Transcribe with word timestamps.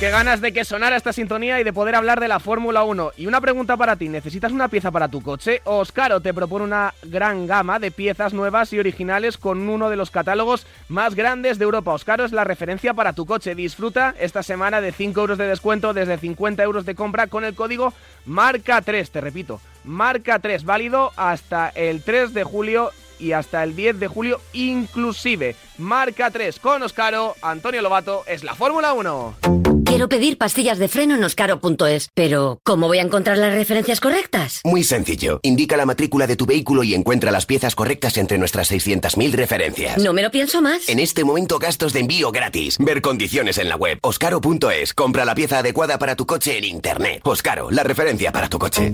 Qué 0.00 0.08
ganas 0.08 0.40
de 0.40 0.54
que 0.54 0.64
sonara 0.64 0.96
esta 0.96 1.12
sintonía 1.12 1.60
y 1.60 1.64
de 1.64 1.74
poder 1.74 1.94
hablar 1.94 2.20
de 2.20 2.28
la 2.28 2.40
Fórmula 2.40 2.84
1. 2.84 3.12
Y 3.18 3.26
una 3.26 3.42
pregunta 3.42 3.76
para 3.76 3.96
ti, 3.96 4.08
¿necesitas 4.08 4.50
una 4.50 4.68
pieza 4.68 4.90
para 4.90 5.08
tu 5.08 5.20
coche? 5.20 5.60
Oscaro 5.64 6.22
te 6.22 6.32
propone 6.32 6.64
una 6.64 6.94
gran 7.02 7.46
gama 7.46 7.78
de 7.78 7.90
piezas 7.90 8.32
nuevas 8.32 8.72
y 8.72 8.78
originales 8.78 9.36
con 9.36 9.68
uno 9.68 9.90
de 9.90 9.96
los 9.96 10.10
catálogos 10.10 10.66
más 10.88 11.14
grandes 11.14 11.58
de 11.58 11.64
Europa. 11.64 11.92
Oscaro 11.92 12.24
es 12.24 12.32
la 12.32 12.44
referencia 12.44 12.94
para 12.94 13.12
tu 13.12 13.26
coche. 13.26 13.54
Disfruta 13.54 14.14
esta 14.18 14.42
semana 14.42 14.80
de 14.80 14.92
5 14.92 15.20
euros 15.20 15.36
de 15.36 15.46
descuento 15.46 15.92
desde 15.92 16.16
50 16.16 16.62
euros 16.62 16.86
de 16.86 16.94
compra 16.94 17.26
con 17.26 17.44
el 17.44 17.54
código 17.54 17.92
MARCA3, 18.26 19.06
te 19.10 19.20
repito, 19.20 19.60
MARCA3, 19.86 20.64
válido 20.64 21.12
hasta 21.16 21.68
el 21.74 22.02
3 22.02 22.32
de 22.32 22.44
julio 22.44 22.90
y 23.18 23.32
hasta 23.32 23.62
el 23.62 23.76
10 23.76 24.00
de 24.00 24.08
julio 24.08 24.40
inclusive. 24.54 25.56
Marca 25.76 26.30
3 26.30 26.58
con 26.58 26.82
Oscaro, 26.82 27.34
Antonio 27.42 27.82
Lobato, 27.82 28.24
es 28.26 28.44
la 28.44 28.54
Fórmula 28.54 28.94
1. 28.94 29.69
Quiero 29.90 30.08
pedir 30.08 30.38
pastillas 30.38 30.78
de 30.78 30.86
freno 30.86 31.16
en 31.16 31.24
oscaro.es, 31.24 32.10
pero 32.14 32.60
¿cómo 32.62 32.86
voy 32.86 32.98
a 32.98 33.02
encontrar 33.02 33.36
las 33.36 33.52
referencias 33.52 34.00
correctas? 34.00 34.60
Muy 34.62 34.84
sencillo. 34.84 35.40
Indica 35.42 35.76
la 35.76 35.84
matrícula 35.84 36.28
de 36.28 36.36
tu 36.36 36.46
vehículo 36.46 36.84
y 36.84 36.94
encuentra 36.94 37.32
las 37.32 37.44
piezas 37.44 37.74
correctas 37.74 38.16
entre 38.16 38.38
nuestras 38.38 38.70
600.000 38.70 39.32
referencias. 39.32 39.98
No 39.98 40.12
me 40.12 40.22
lo 40.22 40.30
pienso 40.30 40.62
más. 40.62 40.88
En 40.88 41.00
este 41.00 41.24
momento 41.24 41.58
gastos 41.58 41.92
de 41.92 42.00
envío 42.00 42.30
gratis. 42.30 42.78
Ver 42.78 43.02
condiciones 43.02 43.58
en 43.58 43.68
la 43.68 43.74
web. 43.74 43.98
Oscaro.es. 44.02 44.94
Compra 44.94 45.24
la 45.24 45.34
pieza 45.34 45.58
adecuada 45.58 45.98
para 45.98 46.14
tu 46.14 46.24
coche 46.24 46.56
en 46.56 46.64
Internet. 46.64 47.22
Oscaro, 47.24 47.72
la 47.72 47.82
referencia 47.82 48.30
para 48.30 48.48
tu 48.48 48.60
coche. 48.60 48.92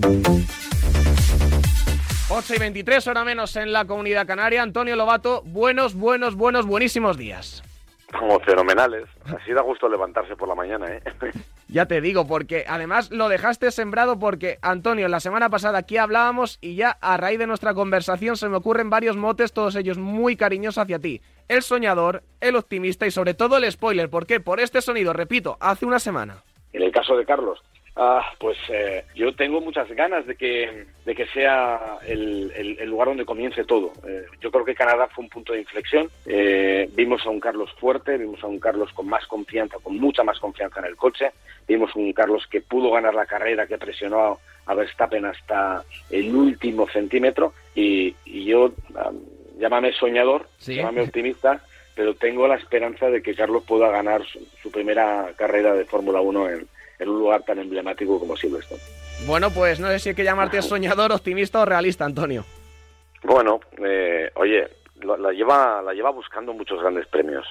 8 2.31 2.55
y 2.55 2.59
23, 2.59 3.07
hora 3.07 3.23
menos 3.23 3.55
en 3.57 3.71
la 3.71 3.85
comunidad 3.85 4.27
canaria. 4.27 4.63
Antonio 4.63 4.97
Lobato, 4.97 5.43
buenos, 5.45 5.95
buenos, 5.95 6.37
buenos, 6.37 6.65
buenísimos 6.65 7.19
días. 7.19 7.63
Como 8.13 8.39
fenomenales. 8.41 9.05
Así 9.25 9.53
da 9.53 9.63
gusto 9.63 9.89
levantarse 9.89 10.37
por 10.37 10.49
la 10.49 10.55
mañana, 10.55 10.87
¿eh? 10.89 11.03
Ya 11.69 11.87
te 11.87 12.01
digo, 12.01 12.29
porque 12.29 12.65
además 12.69 13.11
lo 13.11 13.29
dejaste 13.29 13.73
sembrado 13.73 14.21
porque, 14.21 14.59
Antonio, 14.63 15.09
la 15.09 15.19
semana 15.19 15.51
pasada 15.51 15.79
aquí 15.79 15.97
hablábamos 15.97 16.59
y 16.61 16.77
ya 16.77 16.97
a 17.01 17.17
raíz 17.17 17.41
de 17.41 17.49
nuestra 17.49 17.75
conversación 17.75 18.37
se 18.37 18.49
me 18.49 18.57
ocurren 18.57 18.89
varios 18.89 19.17
motes, 19.17 19.53
todos 19.53 19.75
ellos 19.75 19.99
muy 19.99 20.37
cariñosos 20.37 20.85
hacia 20.85 21.01
ti. 21.01 21.21
El 21.49 21.63
soñador, 21.63 22.23
el 22.41 22.55
optimista 22.55 23.05
y 23.05 23.11
sobre 23.11 23.35
todo 23.35 23.57
el 23.57 23.71
spoiler. 23.71 24.09
¿Por 24.09 24.27
qué? 24.27 24.39
Por 24.39 24.61
este 24.61 24.81
sonido, 24.81 25.13
repito, 25.13 25.57
hace 25.61 25.87
una 25.87 25.99
semana. 25.99 26.45
En 26.73 26.83
el 26.83 26.93
caso 26.93 27.17
de 27.17 27.27
Carlos, 27.27 27.61
Ah, 27.99 28.31
pues 28.39 28.59
eh, 28.69 29.05
yo 29.15 29.35
tengo 29.35 29.59
muchas 29.63 29.89
ganas 29.93 30.27
de 30.27 30.37
que, 30.37 30.85
de 31.07 31.15
que 31.15 31.27
sea 31.29 31.97
el, 32.07 32.53
el, 32.55 32.91
lugar 32.91 33.09
donde 33.09 33.25
comience 33.25 33.65
todo. 33.65 33.91
Eh, 34.07 34.27
yo 34.39 34.51
creo 34.51 34.67
que 34.67 34.75
Canadá 34.75 35.09
fue 35.09 35.25
un 35.25 35.31
punto 35.31 35.55
de 35.55 35.61
inflexión. 35.61 36.11
Eh, 36.27 36.91
vimos 36.93 37.25
a 37.25 37.31
un 37.31 37.41
Carlos 37.41 37.73
fuerte, 37.81 38.19
vimos 38.19 38.45
a 38.45 38.49
un 38.49 38.61
Carlos 38.61 38.93
con 38.93 39.09
más 39.09 39.27
confianza, 39.27 39.79
con 39.83 39.99
mucha 39.99 40.23
más 40.23 40.39
confianza 40.39 40.81
en 40.81 40.87
el 40.87 40.97
coche. 40.97 41.31
Vimos 41.67 41.97
un 41.97 42.13
Carlos 42.13 42.47
que 42.51 42.61
pudo 42.61 42.91
ganar 42.91 43.15
la 43.15 43.25
carrera, 43.25 43.67
que 43.67 43.79
presionó 43.79 44.41
a 44.67 44.75
Verstappen 44.75 45.25
hasta 45.25 45.83
el 46.11 46.37
último 46.37 46.87
centímetro. 46.89 47.55
Y, 47.75 48.15
yo, 48.45 48.73
llámame 49.59 49.95
soñador, 49.95 50.49
llámame 50.59 51.01
optimista, 51.01 51.63
pero 51.95 52.15
tengo 52.15 52.47
la 52.47 52.57
esperanza 52.57 53.09
de 53.09 53.23
que 53.23 53.35
Carlos 53.35 53.65
pueda 53.67 53.89
ganar 53.89 54.21
su 54.63 54.71
primera 54.71 55.33
carrera 55.35 55.73
de 55.73 55.87
Fórmula 55.87 56.21
1 56.21 56.51
en, 56.51 56.69
en 56.99 57.09
un 57.09 57.19
lugar 57.19 57.43
tan 57.43 57.59
emblemático 57.59 58.19
como 58.19 58.37
Silverstone. 58.37 58.81
Bueno, 59.27 59.51
pues 59.51 59.81
no 59.81 59.89
sé 59.89 59.99
si 59.99 60.09
hay 60.11 60.15
que 60.15 60.25
llamarte 60.25 60.61
soñador, 60.63 61.13
optimista 61.13 61.61
o 61.61 61.65
realista, 61.65 62.05
Antonio. 62.05 62.45
Bueno, 63.23 63.61
eh, 63.79 64.31
oye, 64.35 64.69
la, 65.03 65.33
lleva, 65.33 65.83
la 65.83 65.93
lleva 65.95 66.11
buscando 66.11 66.53
muchos 66.53 66.81
grandes 66.81 67.07
premios 67.07 67.47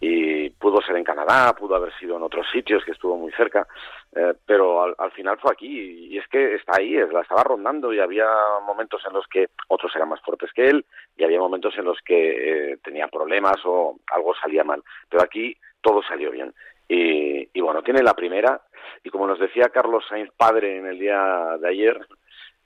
y 0.00 0.50
pudo 0.50 0.82
ser 0.82 0.96
en 0.96 1.04
Canadá, 1.04 1.54
pudo 1.54 1.76
haber 1.76 1.92
sido 1.98 2.16
en 2.16 2.22
otros 2.22 2.46
sitios 2.50 2.84
que 2.84 2.90
estuvo 2.90 3.16
muy 3.16 3.30
cerca, 3.32 3.68
eh, 4.16 4.34
pero 4.44 4.82
al, 4.82 5.12
final 5.12 5.38
fue 5.38 5.52
aquí 5.52 6.08
y 6.10 6.18
es 6.18 6.26
que 6.26 6.56
está 6.56 6.78
ahí, 6.78 6.94
la 6.94 7.20
estaba 7.20 7.44
rondando 7.44 7.92
y 7.92 8.00
había 8.00 8.26
momentos 8.66 9.00
en 9.06 9.12
los 9.12 9.26
que 9.28 9.50
otros 9.68 9.94
eran 9.94 10.08
más 10.08 10.20
fuertes 10.20 10.50
que 10.52 10.66
él 10.68 10.84
y 11.16 11.22
había 11.22 11.38
momentos 11.38 11.74
en 11.78 11.84
los 11.84 11.98
que 12.04 12.72
eh, 12.72 12.78
tenía 12.82 13.06
problemas 13.06 13.56
o 13.64 13.96
algo 14.08 14.34
salía 14.34 14.64
mal, 14.64 14.82
pero 15.08 15.22
aquí 15.22 15.56
todo 15.80 16.02
salió 16.02 16.32
bien. 16.32 16.52
Y, 16.88 17.60
bueno, 17.60 17.82
tiene 17.82 18.02
la 18.02 18.14
primera. 18.14 18.60
Y 19.04 19.10
como 19.10 19.26
nos 19.26 19.38
decía 19.38 19.70
Carlos 19.70 20.04
Sainz, 20.08 20.30
padre, 20.36 20.76
en 20.78 20.86
el 20.86 20.98
día 20.98 21.56
de 21.60 21.68
ayer, 21.68 21.98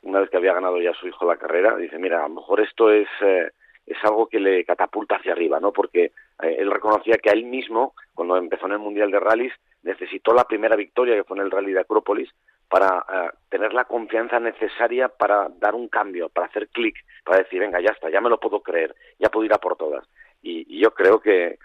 una 0.02 0.20
vez 0.20 0.30
que 0.30 0.36
había 0.36 0.54
ganado 0.54 0.80
ya 0.80 0.92
su 0.94 1.06
hijo 1.06 1.26
la 1.26 1.36
carrera, 1.36 1.76
dice, 1.76 1.98
mira, 1.98 2.24
a 2.24 2.28
lo 2.28 2.34
mejor 2.34 2.60
esto 2.60 2.90
es, 2.90 3.08
eh, 3.20 3.50
es 3.86 3.96
algo 4.02 4.26
que 4.28 4.40
le 4.40 4.64
catapulta 4.64 5.16
hacia 5.16 5.32
arriba, 5.32 5.60
¿no? 5.60 5.72
Porque 5.72 6.12
eh, 6.42 6.56
él 6.58 6.70
reconocía 6.70 7.18
que 7.18 7.30
a 7.30 7.32
él 7.32 7.44
mismo, 7.44 7.94
cuando 8.14 8.36
empezó 8.36 8.66
en 8.66 8.72
el 8.72 8.78
Mundial 8.78 9.10
de 9.10 9.20
Rallys, 9.20 9.52
necesitó 9.82 10.34
la 10.34 10.44
primera 10.44 10.76
victoria, 10.76 11.14
que 11.14 11.24
fue 11.24 11.36
en 11.36 11.44
el 11.44 11.50
Rally 11.50 11.72
de 11.72 11.80
Acrópolis, 11.80 12.30
para 12.68 13.04
eh, 13.12 13.30
tener 13.48 13.72
la 13.72 13.84
confianza 13.84 14.40
necesaria 14.40 15.08
para 15.08 15.48
dar 15.60 15.74
un 15.74 15.88
cambio, 15.88 16.28
para 16.28 16.48
hacer 16.48 16.68
clic, 16.68 16.96
para 17.24 17.38
decir, 17.38 17.60
venga, 17.60 17.80
ya 17.80 17.90
está, 17.90 18.10
ya 18.10 18.20
me 18.20 18.30
lo 18.30 18.40
puedo 18.40 18.60
creer, 18.60 18.94
ya 19.20 19.28
puedo 19.28 19.44
ir 19.44 19.52
a 19.52 19.58
por 19.58 19.76
todas. 19.76 20.04
y 20.42 20.80
yo 20.80 20.92
creo 20.92 21.20
que, 21.20 21.58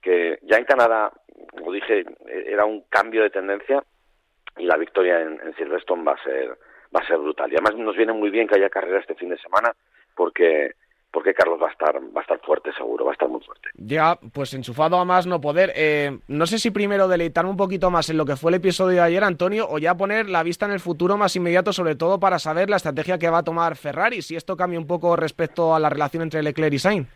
que 0.00 0.38
ya 0.42 0.56
en 0.56 0.64
Canadá, 0.64 1.12
como 1.68 1.74
dije, 1.74 2.04
era 2.46 2.64
un 2.64 2.84
cambio 2.88 3.22
de 3.22 3.28
tendencia 3.28 3.84
y 4.56 4.64
la 4.64 4.78
victoria 4.78 5.20
en, 5.20 5.54
Silverstone 5.58 6.02
va 6.02 6.12
a 6.12 6.24
ser 6.24 6.56
va 6.94 7.00
a 7.00 7.06
ser 7.06 7.18
brutal. 7.18 7.52
Y 7.52 7.56
además 7.56 7.74
nos 7.76 7.94
viene 7.94 8.14
muy 8.14 8.30
bien 8.30 8.48
que 8.48 8.56
haya 8.56 8.70
carrera 8.70 9.00
este 9.00 9.14
fin 9.14 9.28
de 9.28 9.38
semana 9.38 9.74
porque 10.16 10.72
porque 11.10 11.34
Carlos 11.34 11.60
va 11.62 11.68
a 11.68 11.72
estar 11.72 11.94
va 11.96 12.20
a 12.20 12.22
estar 12.22 12.40
fuerte 12.40 12.72
seguro, 12.72 13.04
va 13.04 13.10
a 13.10 13.12
estar 13.12 13.28
muy 13.28 13.42
fuerte. 13.42 13.68
Ya, 13.74 14.18
pues 14.32 14.54
enchufado 14.54 14.96
a 14.96 15.04
más 15.04 15.26
no 15.26 15.42
poder. 15.42 15.72
Eh, 15.76 16.18
no 16.28 16.46
sé 16.46 16.58
si 16.58 16.70
primero 16.70 17.06
deleitarme 17.06 17.50
un 17.50 17.58
poquito 17.58 17.90
más 17.90 18.08
en 18.08 18.16
lo 18.16 18.24
que 18.24 18.36
fue 18.36 18.50
el 18.50 18.54
episodio 18.54 18.96
de 18.96 19.02
ayer, 19.02 19.22
Antonio, 19.22 19.66
o 19.68 19.78
ya 19.78 19.94
poner 19.94 20.30
la 20.30 20.42
vista 20.42 20.64
en 20.64 20.72
el 20.72 20.80
futuro 20.80 21.18
más 21.18 21.36
inmediato, 21.36 21.74
sobre 21.74 21.96
todo 21.96 22.18
para 22.18 22.38
saber 22.38 22.70
la 22.70 22.76
estrategia 22.76 23.18
que 23.18 23.28
va 23.28 23.38
a 23.38 23.44
tomar 23.44 23.76
Ferrari, 23.76 24.22
si 24.22 24.36
esto 24.36 24.56
cambia 24.56 24.78
un 24.78 24.86
poco 24.86 25.16
respecto 25.16 25.74
a 25.74 25.80
la 25.80 25.90
relación 25.90 26.22
entre 26.22 26.42
Leclerc 26.42 26.72
y 26.72 26.78
Sainz. 26.78 27.08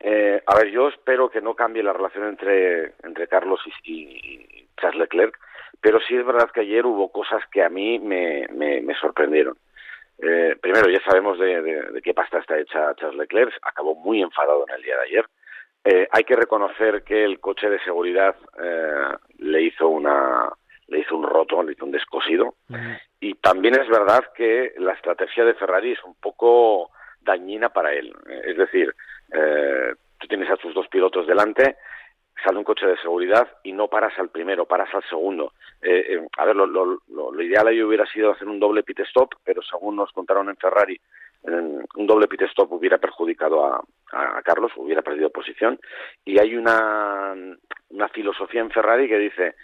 Eh, 0.00 0.42
a 0.46 0.56
ver, 0.56 0.70
yo 0.70 0.88
espero 0.88 1.30
que 1.30 1.40
no 1.40 1.54
cambie 1.54 1.82
la 1.82 1.92
relación 1.92 2.28
entre, 2.28 2.94
entre 3.02 3.28
Carlos 3.28 3.60
y, 3.84 4.68
Charles 4.76 5.00
Leclerc, 5.00 5.38
pero 5.80 6.00
sí 6.00 6.16
es 6.16 6.26
verdad 6.26 6.50
que 6.50 6.60
ayer 6.60 6.84
hubo 6.84 7.10
cosas 7.10 7.42
que 7.50 7.62
a 7.62 7.68
mí 7.68 7.98
me, 7.98 8.46
me, 8.52 8.94
sorprendieron. 8.96 9.56
Eh, 10.18 10.56
primero, 10.60 10.90
ya 10.90 11.00
sabemos 11.04 11.38
de, 11.38 12.00
qué 12.02 12.12
pasta 12.12 12.38
está 12.38 12.58
hecha 12.58 12.94
Charles 12.96 13.18
Leclerc, 13.18 13.54
acabó 13.62 13.94
muy 13.94 14.20
enfadado 14.20 14.64
en 14.68 14.74
el 14.74 14.82
día 14.82 14.96
de 14.96 15.02
ayer. 15.02 15.26
Eh, 15.84 16.08
hay 16.10 16.24
que 16.24 16.36
reconocer 16.36 17.02
que 17.04 17.24
el 17.24 17.40
coche 17.40 17.68
de 17.68 17.78
seguridad 17.80 18.34
le 19.38 19.62
hizo 19.62 19.88
una 19.88 20.50
le 20.88 21.00
hizo 21.00 21.16
un 21.16 21.24
roto, 21.24 21.62
le 21.62 21.72
hizo 21.72 21.84
un 21.84 21.92
descosido. 21.92 22.56
Y 23.20 23.34
también 23.34 23.74
es 23.74 23.88
verdad 23.88 24.24
que 24.34 24.74
la 24.78 24.92
estrategia 24.92 25.44
de 25.44 25.54
Ferrari 25.54 25.92
es 25.92 26.04
un 26.04 26.14
poco 26.14 26.90
dañina 27.20 27.70
para 27.70 27.92
él. 27.92 28.14
Es 28.44 28.56
decir, 28.56 28.94
eh, 29.34 29.94
tú 30.18 30.26
tienes 30.26 30.50
a 30.50 30.56
tus 30.56 30.74
dos 30.74 30.88
pilotos 30.88 31.26
delante, 31.26 31.76
sale 32.42 32.58
un 32.58 32.64
coche 32.64 32.86
de 32.86 32.96
seguridad 32.98 33.48
y 33.62 33.72
no 33.72 33.88
paras 33.88 34.18
al 34.18 34.28
primero, 34.28 34.66
paras 34.66 34.94
al 34.94 35.04
segundo. 35.04 35.52
Eh, 35.82 36.14
eh, 36.14 36.28
a 36.36 36.44
ver, 36.44 36.56
lo, 36.56 36.66
lo, 36.66 37.42
ideal 37.42 37.68
ahí 37.68 37.82
hubiera 37.82 38.06
sido 38.06 38.32
hacer 38.32 38.48
un 38.48 38.60
doble 38.60 38.82
pit 38.82 39.00
stop, 39.00 39.34
pero 39.44 39.62
según 39.62 39.96
nos 39.96 40.12
contaron 40.12 40.48
en 40.48 40.56
Ferrari, 40.56 41.00
un 41.46 42.06
doble 42.06 42.26
pit 42.26 42.42
stop 42.42 42.72
hubiera 42.72 42.96
perjudicado 42.96 43.66
a, 43.66 43.84
Carlos, 44.42 44.72
hubiera 44.76 45.02
perdido 45.02 45.30
posición. 45.30 45.78
Y 46.24 46.38
hay 46.38 46.54
una, 46.56 47.34
una 47.90 48.08
filosofía 48.08 48.60
en 48.60 48.70
Ferrari 48.70 49.08
que 49.08 49.18
dice, 49.18 49.56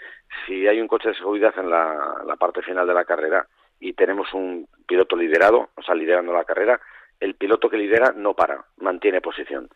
si 0.45 0.67
hay 0.67 0.81
un 0.81 0.89
coche 0.89 1.09
de 1.09 1.15
seguridad 1.15 1.55
en 1.57 1.71
la 1.71 2.37
parte 2.39 2.61
final 2.63 2.87
de 2.87 2.95
la 2.95 3.05
carrera 3.05 3.47
y 3.81 3.95
tenemos 3.95 4.33
un 4.35 4.69
piloto 4.87 5.17
liderado, 5.17 5.71
o 5.75 5.83
sea, 5.83 5.95
liderando 5.95 6.33
la 6.33 6.45
carrera, 6.45 6.81
el 7.21 7.35
piloto 7.35 7.69
que 7.69 7.77
lidera 7.77 8.13
no 8.17 8.35
para, 8.35 8.65
mantiene 8.79 9.21
posición 9.21 9.69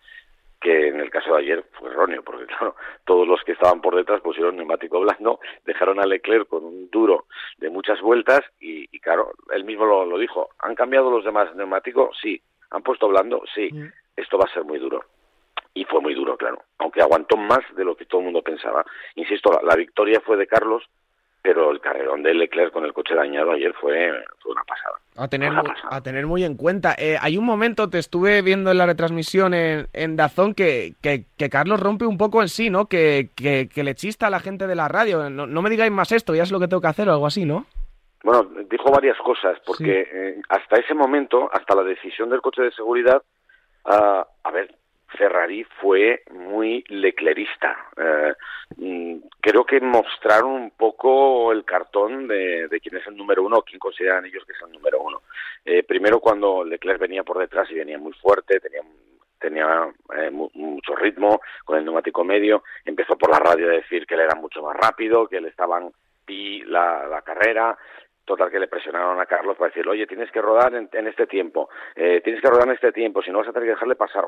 que 0.65 0.89
en 0.89 0.99
el 0.99 1.11
caso 1.11 1.35
de 1.35 1.43
ayer 1.43 1.65
fue 1.73 1.91
erróneo, 1.91 2.23
porque 2.23 2.47
claro, 2.59 2.75
todos 3.05 3.29
los 3.29 3.43
que 3.45 3.53
estaban 3.53 3.83
por 3.83 3.95
detrás 3.95 4.23
pusieron 4.23 4.57
neumático 4.57 4.99
blando, 4.99 5.39
dejaron 5.67 6.01
a 6.01 6.07
Leclerc 6.07 6.49
con 6.49 6.65
un 6.65 6.89
duro 6.91 7.27
de 7.59 7.69
muchas 7.69 8.01
vueltas 8.01 8.41
y, 8.59 8.89
claro, 9.01 9.33
él 9.53 9.65
mismo 9.65 9.85
lo, 9.85 10.19
dijo, 10.19 10.49
¿han 10.59 10.75
cambiado 10.75 11.11
los 11.11 11.23
demás 11.23 11.55
neumáticos? 11.55 12.17
Sí. 12.21 12.41
¿Han 12.71 12.83
puesto 12.83 13.09
blando? 13.09 13.43
Sí. 13.55 13.71
Mm. 13.71 13.93
Esto 14.17 14.39
va 14.39 14.47
a 14.47 14.55
ser 14.55 14.65
muy 14.65 14.79
duro. 14.79 15.05
Y 15.75 15.85
fue 15.85 16.01
muy 16.01 16.15
duro, 16.15 16.37
claro, 16.39 16.63
aunque 16.79 17.03
aguantó 17.03 17.37
más 17.37 17.61
de 17.77 17.85
lo 17.85 17.95
que 17.95 18.07
todo 18.07 18.21
el 18.21 18.27
mundo 18.27 18.41
pensaba. 18.41 18.87
Insisto, 19.17 19.61
la 19.63 19.77
victoria 19.77 20.21
fue 20.21 20.39
de 20.39 20.47
Carlos, 20.47 20.85
pero 21.45 21.71
el 21.71 21.79
carrerón 21.79 22.23
de 22.23 22.33
Leclerc 22.33 22.73
con 22.73 22.87
el 22.87 22.95
coche 22.95 23.15
dañado 23.15 23.53
ayer 23.53 23.75
fue, 23.75 24.11
una 24.47 24.65
pasada. 24.65 24.95
A 25.15 25.29
tener, 25.29 25.53
muy, 25.53 25.71
a 25.91 26.01
tener 26.01 26.27
muy 26.27 26.43
en 26.43 26.57
cuenta. 26.57 26.95
Eh, 26.97 27.19
hay 27.21 27.37
un 27.37 27.45
momento, 27.45 27.91
te 27.91 27.99
estuve 27.99 28.41
viendo 28.41 28.71
en 28.71 28.79
la 28.79 28.87
retransmisión 28.87 29.53
en, 29.53 29.87
en 29.93 30.17
Dazón, 30.17 30.55
que, 30.55 30.95
que, 31.03 31.27
Carlos 31.51 31.81
rompe 31.81 32.07
un 32.07 32.17
poco 32.17 32.41
en 32.41 32.49
sí, 32.49 32.71
¿no? 32.71 32.87
Que, 32.87 33.29
que, 33.37 33.85
le 33.85 33.95
chista 33.95 34.29
a 34.29 34.31
la 34.31 34.41
gente 34.41 34.67
de 34.67 34.75
la 34.75 34.89
radio. 34.89 35.29
No, 35.29 35.61
me 35.61 35.69
digáis 35.69 35.93
más 35.93 36.13
esto, 36.13 36.35
ya 36.35 36.45
es 36.45 36.51
lo 36.51 36.59
que 36.59 36.67
tengo 36.67 36.81
que 36.81 36.89
hacer 36.89 37.11
o 37.11 37.13
algo 37.13 37.27
así, 37.27 37.45
¿no? 37.45 37.67
Bueno, 38.23 38.49
dijo 38.71 38.91
varias 38.91 39.19
cosas, 39.19 39.59
porque 39.67 40.09
eh, 40.11 40.41
hasta 40.49 40.77
ese 40.77 40.95
momento, 40.95 41.51
hasta 41.53 41.75
la 41.75 41.83
decisión 41.83 42.31
del 42.31 42.41
coche 42.41 42.63
de 42.63 42.73
seguridad, 42.73 43.23
ah, 43.85 44.27
a 44.45 44.51
ver, 44.51 44.75
Ferrari 45.17 45.65
fue 45.81 46.23
muy 46.31 46.85
leclerista. 46.89 47.77
Eh, 47.97 48.35
mm, 48.77 49.17
creo 49.41 49.65
que 49.65 49.81
mostraron 49.81 50.53
un 50.53 50.71
poco 50.71 51.53
el 51.53 51.65
cartón 51.65 52.29
de, 52.29 52.69
quién 52.83 52.97
es 52.97 53.07
el 53.07 53.17
número 53.17 53.43
uno 53.43 53.63
quién 53.63 53.79
consideran 53.79 54.27
ellos 54.27 54.45
que 54.45 54.53
es 54.53 54.63
el 54.63 54.73
número 54.73 55.01
uno. 55.01 55.23
Eh, 55.65 55.83
primero 55.83 56.21
cuando 56.21 56.65
Leclerc 56.65 57.01
venía 57.01 57.23
por 57.23 57.39
detrás 57.39 57.71
y 57.71 57.75
venía 57.75 57.99
muy 57.99 58.13
fuerte, 58.13 58.61
tenía 58.61 58.83
tenía 59.39 59.93
eh, 60.17 60.31
mucho 60.31 60.97
ritmo 60.97 61.39
con 61.67 61.77
el 61.77 61.85
neumático 61.85 62.25
medio, 62.25 62.65
empezó 62.83 63.19
por 63.19 63.31
la 63.31 63.39
radio 63.39 63.69
a 63.69 63.75
decir 63.75 64.07
que 64.07 64.15
él 64.15 64.21
era 64.21 64.35
mucho 64.37 64.63
más 64.63 64.75
rápido, 64.75 65.29
que 65.29 65.39
le 65.39 65.49
estaban 65.49 65.93
pi 66.25 66.63
la 66.65 67.21
carrera, 67.23 67.77
Total 68.25 68.51
que 68.51 68.59
le 68.59 68.69
presionaron 68.69 69.21
a 69.21 69.27
Carlos 69.27 69.57
para 69.57 69.69
decirle, 69.69 69.93
oye, 69.93 70.07
tienes 70.07 70.31
que 70.31 70.41
rodar 70.41 70.75
en, 70.75 71.07
este 71.07 71.27
tiempo, 71.27 71.69
eh, 71.95 72.23
tienes 72.23 72.41
que 72.41 72.49
rodar 72.49 72.69
en 72.69 72.75
este 72.75 72.91
tiempo, 72.93 73.23
si 73.23 73.31
no 73.31 73.39
vas 73.39 73.49
a 73.49 73.53
tener 73.53 73.67
que 73.67 73.75
dejarle 73.75 73.97
pasar. 73.97 74.25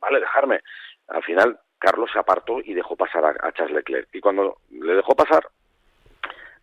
Vale, 0.00 0.20
dejarme. 0.20 0.60
Al 1.08 1.22
final, 1.24 1.58
Carlos 1.78 2.10
se 2.12 2.18
apartó 2.18 2.60
y 2.60 2.74
dejó 2.74 2.94
pasar 2.94 3.24
a, 3.24 3.52
Charles 3.52 3.74
Leclerc. 3.74 4.08
Y 4.12 4.20
cuando 4.20 4.58
le 4.70 4.94
dejó 4.94 5.14
pasar, 5.14 5.48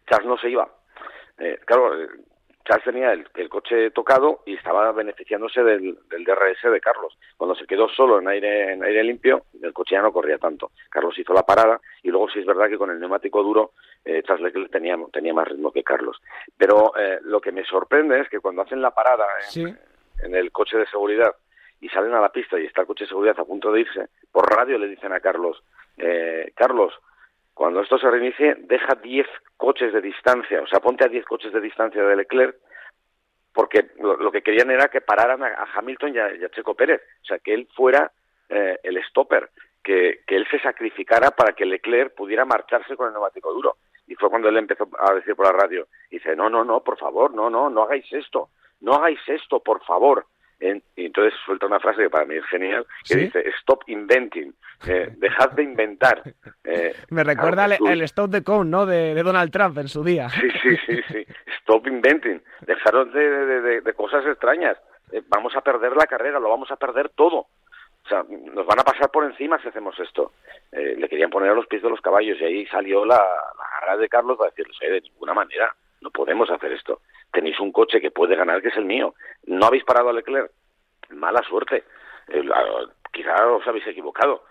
Charles 0.08 0.28
no 0.28 0.38
se 0.38 0.50
iba. 0.50 0.70
Eh, 1.40 1.60
claro, 1.66 2.02
eh, 2.02 2.08
Charles 2.68 2.84
tenía 2.84 3.14
el, 3.14 3.50
coche 3.50 3.92
tocado 3.92 4.42
y 4.46 4.56
estaba 4.56 4.92
beneficiándose 4.92 5.64
del, 5.64 5.98
DRS 6.10 6.70
de 6.70 6.82
Carlos. 6.82 7.18
Cuando 7.38 7.56
se 7.56 7.66
quedó 7.66 7.88
solo 7.88 8.20
en 8.20 8.28
aire, 8.28 8.74
en 8.74 8.84
aire 8.84 9.04
limpio, 9.06 9.46
el 9.62 9.72
coche 9.72 9.96
ya 9.96 10.02
no 10.02 10.12
corría 10.12 10.38
tanto. 10.38 10.72
Carlos 10.90 11.18
hizo 11.18 11.34
la 11.34 11.44
parada 11.44 11.80
y 12.04 12.10
luego 12.10 12.30
sí 12.30 12.40
es 12.40 12.46
verdad 12.46 12.68
que 12.68 12.78
con 12.78 12.92
el 12.92 13.00
neumático 13.00 13.42
duro 13.42 13.72
eh, 14.08 14.24
Charles 14.24 14.46
Leclerc 14.46 14.72
tenía, 14.72 14.98
tenía 15.12 15.34
más 15.34 15.50
ritmo 15.50 15.72
que 15.72 15.84
Carlos. 15.84 16.18
Pero 16.58 16.94
eh, 16.98 17.20
lo 17.24 17.42
que 17.42 17.52
me 17.52 17.66
sorprende 17.66 18.22
es 18.22 18.30
que 18.30 18.40
cuando 18.40 18.62
hacen 18.62 18.82
la 18.82 18.92
parada 18.92 19.26
en, 19.54 20.34
el 20.34 20.52
coche 20.52 20.78
de 20.78 20.88
seguridad 20.88 21.36
y 21.82 21.90
salen 21.90 22.14
a 22.14 22.22
la 22.22 22.32
pista 22.32 22.58
y 22.58 22.66
está 22.66 22.82
el 22.82 22.88
coche 22.88 23.04
de 23.04 23.10
seguridad 23.10 23.38
a 23.38 23.44
punto 23.44 23.70
de 23.70 23.82
irse, 23.82 24.08
por 24.32 24.50
radio 24.50 24.78
le 24.78 24.88
dicen 24.88 25.12
a 25.12 25.20
Carlos, 25.20 25.62
eh, 25.98 26.54
Carlos, 26.56 26.94
cuando 27.54 27.82
esto 27.82 27.98
se 27.98 28.10
reinicie, 28.10 28.56
deja 28.60 28.96
10 28.96 29.28
coches 29.58 29.92
de 29.92 30.00
distancia, 30.00 30.62
o 30.62 30.68
sea, 30.68 30.80
ponte 30.80 31.04
a 31.04 31.10
10 31.10 31.26
coches 31.26 31.52
de 31.52 31.60
distancia 31.60 32.02
de 32.02 32.16
Leclerc, 32.16 32.56
porque 33.54 33.90
lo, 34.00 34.32
que 34.32 34.42
querían 34.42 34.72
era 34.72 34.88
que 34.88 35.02
pararan 35.02 35.44
a, 35.44 35.68
Hamilton 35.76 36.16
y 36.16 36.20
a, 36.20 36.50
Checo 36.50 36.76
Pérez, 36.76 37.02
o 37.24 37.26
sea, 37.26 37.40
que 37.40 37.54
él 37.54 37.68
fuera 37.76 38.12
eh, 38.48 38.80
el 38.84 39.04
stopper, 39.06 39.50
que, 39.84 40.22
que, 40.26 40.36
él 40.36 40.48
se 40.50 40.60
sacrificara 40.60 41.32
para 41.32 41.54
que 41.54 41.66
Leclerc 41.66 42.14
pudiera 42.14 42.46
marcharse 42.46 42.96
con 42.96 43.08
el 43.08 43.14
neumático 43.14 43.52
duro. 43.52 43.78
Y 44.08 44.16
fue 44.16 44.30
cuando 44.30 44.50
él 44.50 44.58
empezó 44.58 44.90
a 45.00 45.14
decir 45.14 45.36
por 45.36 45.46
la 45.46 45.52
radio, 45.52 45.88
dice, 46.10 46.36
no, 46.36 46.50
no, 46.50 46.64
no, 46.64 46.82
por 46.82 46.98
favor, 46.98 47.34
no, 47.34 47.50
no, 47.50 47.70
no 47.70 47.84
hagáis 47.84 48.12
esto, 48.14 48.50
no 48.82 48.94
hagáis 48.94 49.20
esto, 49.28 49.60
por 49.62 49.84
favor 49.84 50.26
y 50.60 51.06
entonces 51.06 51.34
suelta 51.46 51.68
una 51.68 51.80
frase 51.80 52.04
que 52.04 52.10
para 52.10 52.26
mí 52.26 52.36
es 52.36 52.46
genial, 52.46 52.86
que 53.08 53.16
dice, 53.16 53.48
stop 53.60 53.84
inventing, 53.88 54.54
eh, 54.88 55.14
dejad 55.18 55.52
de 55.52 55.64
inventar. 55.64 56.24
Eh, 56.64 56.96
Me 57.10 57.24
recuerda 57.24 57.66
el, 57.66 58.02
stop 58.02 58.32
the 58.32 58.44
cone, 58.44 58.70
¿no?, 58.70 58.86
de, 58.86 59.14
Donald 59.22 59.52
Trump 59.52 59.78
en 59.78 59.88
su 59.88 60.04
día. 60.04 60.30
Sí, 60.30 60.50
sí, 60.62 60.78
sí, 60.86 61.02
sí. 61.10 61.26
stop 61.60 61.86
inventing, 61.88 62.42
dejaros 62.62 63.14
de, 63.14 63.82
de, 63.82 63.94
cosas 63.94 64.26
extrañas. 64.26 64.78
Eh, 65.12 65.22
vamos 65.28 65.56
a 65.56 65.62
perder 65.62 65.96
la 65.96 66.08
carrera, 66.08 66.40
lo 66.40 66.50
vamos 66.50 66.72
a 66.72 66.76
perder 66.76 67.10
todo. 67.10 67.48
O 68.06 68.10
sea, 68.10 68.24
nos 68.24 68.66
van 68.66 68.80
a 68.80 68.84
pasar 68.84 69.12
por 69.12 69.26
encima 69.26 69.62
si 69.62 69.68
hacemos 69.68 70.00
esto. 70.00 70.32
Eh, 70.72 70.96
le 70.98 71.10
querían 71.10 71.30
poner 71.30 71.52
a 71.52 71.54
los 71.54 71.68
pies 71.68 71.84
de 71.84 71.90
los 71.90 72.00
caballos 72.02 72.38
y 72.40 72.46
ahí 72.46 72.66
salió 72.68 73.06
la, 73.06 73.18
la 73.18 73.67
de 73.96 74.10
Carlos 74.10 74.38
para 74.38 74.50
decirles, 74.50 74.78
de 74.80 75.02
ninguna 75.02 75.34
manera, 75.34 75.74
no 76.02 76.10
podemos 76.12 76.50
hacer 76.50 76.74
esto 76.74 77.00
tenéis 77.32 77.60
un 77.60 77.72
coche 77.72 78.02
que 78.02 78.12
puede 78.12 78.36
ganar, 78.36 78.62
que 78.62 78.70
es 78.70 78.78
el 78.78 78.86
mío. 78.86 79.14
No 79.46 79.68
habéis 79.68 79.84
parado 79.84 80.10
a 80.10 80.14
Leclerc. 80.14 80.52
Mala 81.10 81.42
suerte. 81.44 81.84
Eh, 82.30 82.44
quizá 83.12 83.48
os 83.48 83.66
habéis 83.68 83.88
equivocado, 83.88 84.44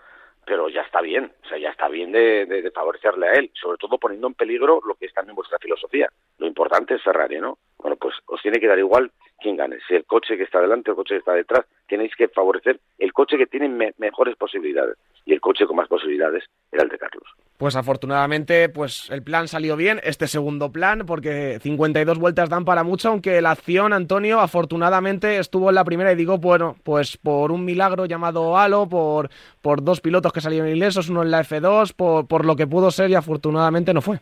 pero 0.45 0.69
ya 0.69 0.81
está 0.81 1.01
bien. 1.01 1.31
O 1.43 1.47
sea, 1.47 1.57
ya 1.57 1.69
está 1.69 1.87
bien 1.87 2.11
de, 2.11 2.71
favorecerle 2.73 3.27
a 3.27 3.33
él, 3.33 3.51
sobre 3.53 3.77
todo 3.77 3.97
poniendo 3.97 4.27
en 4.27 4.33
peligro 4.33 4.81
lo 4.85 4.95
que 4.95 5.05
está 5.05 5.21
en 5.21 5.35
vuestra 5.35 5.59
filosofía. 5.59 6.09
Lo 6.37 6.47
importante 6.47 6.95
es 6.95 7.03
Ferrari, 7.03 7.39
¿no? 7.39 7.57
Bueno, 7.79 7.95
pues 7.97 8.15
os 8.25 8.41
tiene 8.41 8.59
que 8.59 8.67
dar 8.67 8.79
igual 8.79 9.11
quién 9.39 9.55
gane. 9.55 9.77
Si 9.87 9.95
el 9.95 10.05
coche 10.05 10.35
que 10.37 10.43
está 10.43 10.59
delante 10.59 10.89
o 10.89 10.93
el 10.93 10.97
coche 10.97 11.15
que 11.15 11.19
está 11.19 11.33
detrás, 11.33 11.65
tenéis 11.87 12.11
que 12.15 12.27
favorecer 12.27 12.79
el 12.97 13.13
coche 13.13 13.37
que 13.37 13.45
tiene 13.45 13.93
mejores 13.97 14.35
posibilidades. 14.35 14.97
Y 15.25 15.33
el 15.33 15.41
coche 15.41 15.65
con 15.65 15.75
más 15.75 15.87
posibilidades 15.87 16.45
era 16.71 16.83
el 16.83 16.89
de 16.89 16.97
Carlos. 16.97 17.27
Pues 17.57 17.75
afortunadamente, 17.75 18.69
pues 18.69 19.09
el 19.09 19.23
plan 19.23 19.47
salió 19.47 19.75
bien, 19.75 19.99
este 20.03 20.27
segundo 20.27 20.71
plan, 20.71 21.05
porque 21.05 21.59
52 21.61 22.19
vueltas 22.19 22.49
dan 22.49 22.65
para 22.65 22.83
mucho, 22.83 23.09
aunque 23.09 23.41
la 23.41 23.51
acción, 23.51 23.93
Antonio, 23.93 24.39
afortunadamente 24.39 25.37
estuvo 25.37 25.69
en 25.69 25.75
la 25.75 25.83
primera 25.83 26.11
y 26.11 26.15
digo, 26.15 26.37
bueno, 26.37 26.75
pues 26.83 27.17
por 27.17 27.51
un 27.51 27.65
milagro 27.65 28.05
llamado 28.05 28.57
Halo, 28.57 28.87
por, 28.87 29.29
por 29.61 29.83
dos 29.83 30.01
pilotos 30.01 30.31
que 30.31 30.41
salieron 30.41 30.69
ilesos, 30.69 31.09
uno 31.09 31.23
en 31.23 31.31
la 31.31 31.43
F2, 31.43 31.93
por, 31.95 32.27
por 32.27 32.45
lo 32.45 32.55
que 32.55 32.67
pudo 32.67 32.91
ser 32.91 33.09
y 33.09 33.15
afortunadamente 33.15 33.93
no 33.93 34.01
fue. 34.01 34.19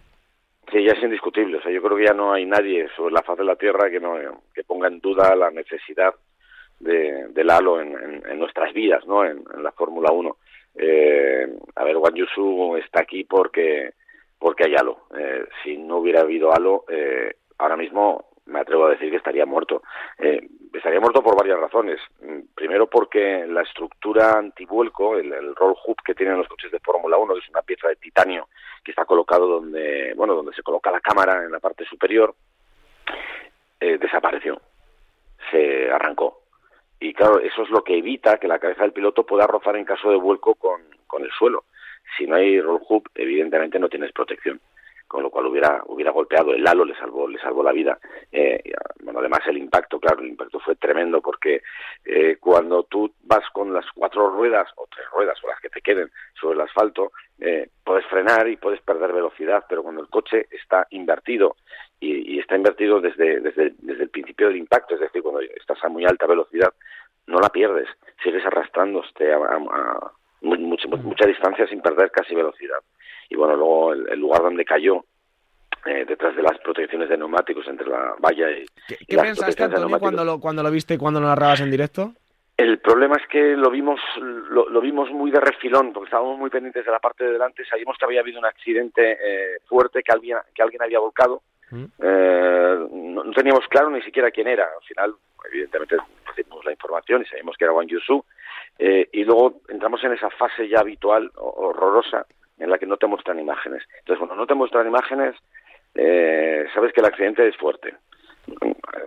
Sí, 0.72 0.84
ya 0.84 0.94
es 0.94 1.04
indiscutible. 1.04 1.58
O 1.58 1.62
sea, 1.62 1.72
yo 1.72 1.82
creo 1.82 1.98
que 1.98 2.06
ya 2.06 2.14
no 2.14 2.34
hay 2.34 2.46
nadie 2.46 2.88
sobre 2.96 3.14
la 3.14 3.22
faz 3.22 3.38
de 3.38 3.46
la 3.46 3.56
Tierra 3.56 3.90
que 3.90 4.00
no 4.00 4.16
que 4.54 4.64
ponga 4.64 4.88
en 4.88 5.00
duda 5.00 5.36
la 5.36 5.52
necesidad 5.52 6.14
de, 6.80 7.28
del 7.30 7.50
halo 7.50 7.82
en, 7.82 8.22
nuestras 8.38 8.74
vidas, 8.74 9.06
¿no? 9.06 9.26
En, 9.26 9.44
la 9.62 9.72
Fórmula 9.72 10.12
1. 10.12 10.38
Eh, 10.76 11.48
a 11.76 11.84
ver, 11.84 11.96
Juan 11.96 12.16
Yusu 12.16 12.78
está 12.78 13.02
aquí 13.02 13.24
porque 13.24 13.94
porque 14.38 14.66
hay 14.66 14.76
halo. 14.76 15.08
Eh, 15.18 15.46
si 15.64 15.78
no 15.78 15.98
hubiera 15.98 16.22
habido 16.22 16.54
halo, 16.54 16.84
eh, 16.90 17.36
ahora 17.58 17.78
mismo 17.78 18.26
me 18.46 18.60
atrevo 18.60 18.86
a 18.86 18.92
decir 18.92 19.10
que 19.10 19.18
estaría 19.18 19.46
muerto. 19.46 19.82
Eh, 20.18 20.48
estaría 20.74 21.00
muerto 21.00 21.24
por 21.24 21.38
varias 21.38 21.60
razones. 21.60 22.00
Mm, 22.22 22.54
primero 22.54 22.88
porque 22.88 23.46
la 23.48 23.62
estructura 23.62 24.38
antivuelco, 24.38 25.18
el, 25.18 25.34
el 25.34 25.56
roll 25.56 25.76
hoop 25.86 26.02
que 26.04 26.16
tienen 26.16 26.38
los 26.38 26.48
coches 26.48 26.72
de 26.72 26.80
Fórmula 26.80 27.18
1, 27.18 27.34
que 27.34 27.40
es 27.40 27.50
una 27.50 27.62
pieza 27.62 27.88
de 27.88 27.96
titanio 27.96 28.48
que 28.84 28.92
está 28.92 29.06
colocado 29.06 29.48
donde, 29.48 30.14
bueno, 30.16 30.36
donde 30.36 30.54
se 30.54 30.64
coloca 30.64 30.92
la 30.92 31.00
cámara 31.00 31.44
en 31.44 31.52
la 31.52 31.60
parte 31.60 31.86
superior, 31.86 32.36
eh, 33.80 33.98
desapareció. 33.98 34.62
Se 35.52 35.92
arrancó. 35.92 36.42
Y 37.00 37.14
claro, 37.14 37.40
eso 37.40 37.64
es 37.64 37.70
lo 37.70 37.84
que 37.84 37.98
evita 37.98 38.38
que 38.38 38.48
la 38.48 38.60
cabeza 38.60 38.84
del 38.84 38.94
piloto 38.94 39.26
pueda 39.26 39.48
rozar 39.48 39.76
en 39.76 39.86
caso 39.86 40.10
de 40.10 40.18
vuelco 40.18 40.56
con, 40.56 40.82
con 41.08 41.24
el 41.24 41.32
suelo. 41.32 41.66
Si 42.18 42.26
no 42.28 42.36
hay 42.36 42.62
roll 42.62 42.82
hoop, 42.88 43.10
evidentemente 43.16 43.80
no 43.80 43.90
tienes 43.90 44.12
protección 44.12 44.62
con 45.08 45.24
lo 45.24 45.30
cual 45.30 45.46
hubiera 45.48 45.84
hubiera 45.88 46.12
golpeado 46.12 46.54
el 46.54 46.68
halo 46.68 46.86
le 46.86 46.96
salvó 46.96 47.28
le 47.28 47.40
salvó 47.40 47.64
la 47.64 47.72
vida. 47.72 47.98
Eh, 48.32 48.62
bueno 49.02 49.20
además 49.20 49.42
el 49.48 49.58
impacto 49.58 50.00
claro 50.00 50.22
el 50.22 50.30
impacto 50.30 50.60
fue 50.60 50.76
tremendo 50.76 51.22
porque 51.22 51.62
eh, 52.04 52.38
cuando 52.40 52.84
tú 52.84 53.14
vas 53.24 53.48
con 53.54 53.74
las 53.74 53.86
cuatro 53.94 54.30
ruedas 54.30 54.68
o 54.76 54.88
tres 54.94 55.08
ruedas 55.12 55.38
o 55.44 55.48
las 55.48 55.60
que 55.60 55.70
te 55.70 55.82
queden 55.82 56.10
sobre 56.40 56.56
el 56.56 56.62
asfalto 56.62 57.12
eh, 57.40 57.70
puedes 57.84 58.06
frenar 58.08 58.48
y 58.48 58.58
puedes 58.58 58.82
perder 58.82 59.14
velocidad 59.14 59.66
pero 59.70 59.84
cuando 59.84 60.02
el 60.02 60.10
coche 60.10 60.48
está 60.52 60.88
invertido 60.90 61.56
y, 62.00 62.40
está 62.40 62.56
invertido 62.56 63.00
desde, 63.00 63.40
desde 63.40 63.74
desde 63.80 64.04
el 64.04 64.10
principio 64.10 64.48
del 64.48 64.58
impacto 64.58 64.96
es 64.96 65.00
decir 65.00 65.22
cuando 65.22 65.42
estás 65.42 65.84
a 65.84 65.90
muy 65.90 66.06
alta 66.06 66.26
velocidad 66.26 66.74
no 67.28 67.40
la 67.40 67.50
pierdes 67.50 67.88
sigues 68.24 68.46
arrastrándote 68.46 69.32
a, 69.32 69.38
a, 69.38 70.12
mucha, 70.42 70.88
mucha 70.88 71.26
distancia 71.26 71.68
sin 71.68 71.82
perder 71.82 72.12
casi 72.12 72.36
velocidad 72.36 72.80
y 73.30 73.36
bueno, 73.36 73.56
luego 73.56 73.94
el, 73.94 74.20
lugar 74.20 74.42
donde 74.44 74.66
cayó, 74.66 75.06
eh, 75.86 76.06
detrás 76.08 76.36
de 76.36 76.42
las 76.42 76.58
protecciones 76.60 77.10
de 77.10 77.18
neumáticos 77.18 77.68
entre 77.68 77.88
la 77.88 78.16
valla 78.20 78.50
y, 78.52 78.66
¿Qué, 78.88 78.98
¿qué 79.08 79.18
pensaste, 79.18 79.64
Antonio, 79.64 80.00
cuando 80.00 80.26
lo, 80.26 80.40
cuando 80.40 80.64
lo 80.64 80.72
viste 80.72 80.96
y 80.96 80.98
cuando 80.98 81.20
lo 81.20 81.28
narrabas 81.28 81.62
en 81.62 81.72
directo? 81.72 82.14
El 82.58 82.80
problema 82.80 83.18
es 83.18 83.28
que 83.28 83.58
lo 83.58 83.70
vimos, 83.70 84.00
lo, 84.18 84.80
vimos 84.80 85.12
muy 85.12 85.30
de 85.30 85.42
refilón, 85.42 85.92
porque 85.92 86.08
estábamos 86.08 86.40
muy 86.40 86.50
pendientes 86.50 86.86
de 86.86 86.92
la 86.92 87.00
parte 87.00 87.26
de 87.26 87.34
delante, 87.34 87.66
sabíamos 87.66 87.98
que 87.98 88.06
había 88.06 88.22
habido 88.22 88.40
un 88.40 88.46
accidente 88.46 89.18
eh, 89.22 89.58
fuerte, 89.66 90.02
que 90.02 90.14
alguien, 90.14 90.38
que 90.54 90.64
alguien 90.64 90.82
había 90.82 91.00
volcado, 91.00 91.42
mm. 91.72 91.84
eh, 92.02 92.88
no, 92.92 93.30
teníamos 93.32 93.68
claro 93.68 93.90
ni 93.90 94.02
siquiera 94.04 94.32
quién 94.32 94.48
era, 94.48 94.64
al 94.64 94.84
final, 94.88 95.16
evidentemente, 95.52 95.98
recibimos 96.26 96.64
la 96.64 96.72
información 96.72 97.24
y 97.24 97.26
sabíamos 97.26 97.58
que 97.58 97.66
era 97.66 97.74
Wang 97.74 97.90
Yusu, 97.90 98.24
eh, 98.80 99.10
y 99.12 99.26
luego 99.26 99.60
entramos 99.68 100.02
en 100.06 100.14
esa 100.14 100.30
fase 100.30 100.70
ya 100.70 100.80
habitual, 100.80 101.30
horrorosa, 101.36 102.26
en 102.58 102.70
la 102.70 102.78
que 102.78 102.86
no 102.86 102.98
te 102.98 103.08
muestran 103.08 103.40
imágenes. 103.40 103.84
Entonces, 104.00 104.20
cuando 104.20 104.36
no 104.36 104.48
te 104.48 104.54
muestran 104.54 104.88
imágenes, 104.88 105.36
eh, 105.94 106.66
sabes 106.74 106.94
que 106.94 107.02
el 107.02 107.08
accidente 107.08 107.48
es 107.48 107.56
fuerte. 107.58 107.96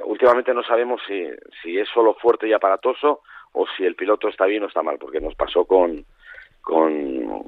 Últimamente 0.05 0.53
no 0.53 0.63
sabemos 0.63 1.01
si, 1.07 1.29
si 1.63 1.79
es 1.79 1.89
solo 1.89 2.15
fuerte 2.15 2.49
y 2.49 2.53
aparatoso 2.53 3.23
o 3.53 3.67
si 3.77 3.85
el 3.85 3.95
piloto 3.95 4.29
está 4.29 4.47
bien 4.47 4.65
o 4.65 4.67
está 4.67 4.83
mal, 4.83 4.99
porque 4.99 5.21
nos 5.21 5.35
pasó 5.35 5.65
con, 5.65 6.05
con, 6.61 7.45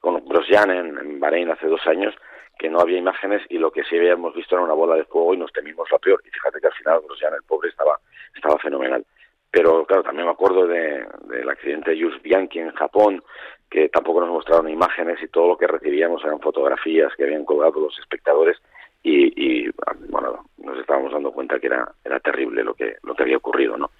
con 0.00 0.24
Grosjean 0.26 0.70
en, 0.70 0.98
en 0.98 1.20
Bahrein 1.20 1.50
hace 1.50 1.66
dos 1.66 1.86
años, 1.86 2.14
que 2.58 2.68
no 2.68 2.80
había 2.80 2.98
imágenes 2.98 3.42
y 3.48 3.58
lo 3.58 3.70
que 3.70 3.84
sí 3.84 3.96
habíamos 3.96 4.34
visto 4.34 4.56
era 4.56 4.64
una 4.64 4.74
bola 4.74 4.96
de 4.96 5.04
fuego 5.04 5.32
y 5.32 5.36
nos 5.36 5.52
temimos 5.52 5.88
lo 5.90 5.98
peor. 5.98 6.20
Y 6.26 6.30
fíjate 6.30 6.60
que 6.60 6.66
al 6.66 6.72
final 6.74 7.00
Grosjean, 7.06 7.34
el 7.34 7.42
pobre, 7.44 7.68
estaba, 7.68 7.98
estaba 8.34 8.58
fenomenal. 8.58 9.04
Pero 9.50 9.86
claro, 9.86 10.02
también 10.02 10.26
me 10.26 10.32
acuerdo 10.32 10.66
de, 10.66 11.06
del 11.28 11.48
accidente 11.48 11.92
de 11.92 12.02
Jules 12.02 12.20
Bianchi 12.20 12.58
en 12.58 12.72
Japón, 12.72 13.22
que 13.70 13.88
tampoco 13.88 14.20
nos 14.20 14.30
mostraron 14.30 14.68
imágenes 14.68 15.22
y 15.22 15.28
todo 15.28 15.48
lo 15.48 15.58
que 15.58 15.66
recibíamos 15.66 16.24
eran 16.24 16.40
fotografías 16.40 17.14
que 17.16 17.24
habían 17.24 17.44
colgado 17.44 17.80
los 17.80 17.98
espectadores 17.98 18.56
y, 19.02 19.70
bueno, 20.10 20.44
nos 20.58 20.78
estábamos 20.78 21.12
dando 21.12 21.32
cuenta 21.32 21.58
que 21.58 21.68
era, 21.68 21.90
era 22.04 22.20
terrible 22.20 22.62
lo 22.62 22.74
que, 22.74 22.96
lo 23.02 23.14
que 23.14 23.22
había 23.22 23.36
ocurrido, 23.38 23.76
¿no? 23.76 23.90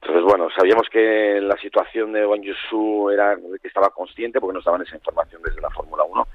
Entonces, 0.00 0.22
bueno, 0.24 0.48
sabíamos 0.56 0.88
que 0.88 1.40
la 1.40 1.56
situación 1.56 2.12
de 2.12 2.24
Wang 2.24 2.42
Yusu 2.42 3.10
era 3.10 3.36
que 3.60 3.68
estaba 3.68 3.90
consciente 3.90 4.40
porque 4.40 4.54
nos 4.54 4.64
daban 4.64 4.82
esa 4.82 4.94
información 4.94 5.42
desde 5.42 5.60
la 5.60 5.70
Fórmula 5.70 6.04
1 6.04 6.26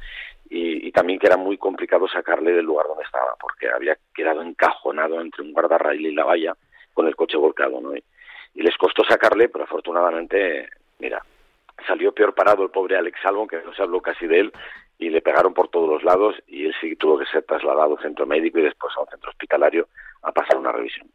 y, 0.50 0.92
también 0.92 1.18
que 1.18 1.27
era 1.27 1.38
muy 1.38 1.58
complicado 1.58 2.08
sacarle 2.08 2.51
del 2.51 2.65
lugar 2.65 2.86
donde 2.88 3.03
estaba 3.03 3.36
porque 3.39 3.70
había 3.70 3.98
quedado 4.13 4.42
encajonado 4.44 5.20
entre 5.22 5.42
un 5.42 5.53
guardarraíl 5.53 6.06
y 6.06 6.13
la 6.13 6.25
valla 6.25 6.56
con 6.94 7.08
el 7.08 7.15
coche 7.15 7.38
volcado, 7.38 7.82
¿no? 7.82 7.96
Y, 7.96 8.03
les 8.56 8.77
costó 8.77 9.03
sacarle, 9.03 9.50
pero 9.50 9.63
afortunadamente, 9.63 10.70
mira, 11.00 11.25
salió 11.86 12.13
peor 12.13 12.34
parado 12.34 12.63
el 12.63 12.70
pobre 12.70 12.98
Alex 12.98 13.20
Albon, 13.25 13.48
que 13.48 13.62
no 13.63 13.74
se 13.74 13.82
habló 13.82 14.02
casi 14.02 14.28
de 14.28 14.40
él, 14.40 14.54
y 15.00 15.10
le 15.10 15.22
pegaron 15.22 15.54
por 15.54 15.70
todos 15.70 15.90
los 15.90 16.04
lados 16.04 16.36
y 16.48 16.66
él 16.66 16.74
sí 16.80 16.96
tuvo 16.96 17.18
que 17.20 17.25
ser 17.25 17.44
trasladado 17.44 17.92
a 17.92 17.96
un 17.96 18.02
centro 18.02 18.25
médico 18.25 18.60
y 18.60 18.63
después 18.63 18.94
a 18.98 19.02
un 19.02 19.08
centro 19.08 19.30
hospitalario 19.32 19.88
a 20.22 20.32
pasar 20.32 20.58
una 20.58 20.72
revisión. 20.72 21.08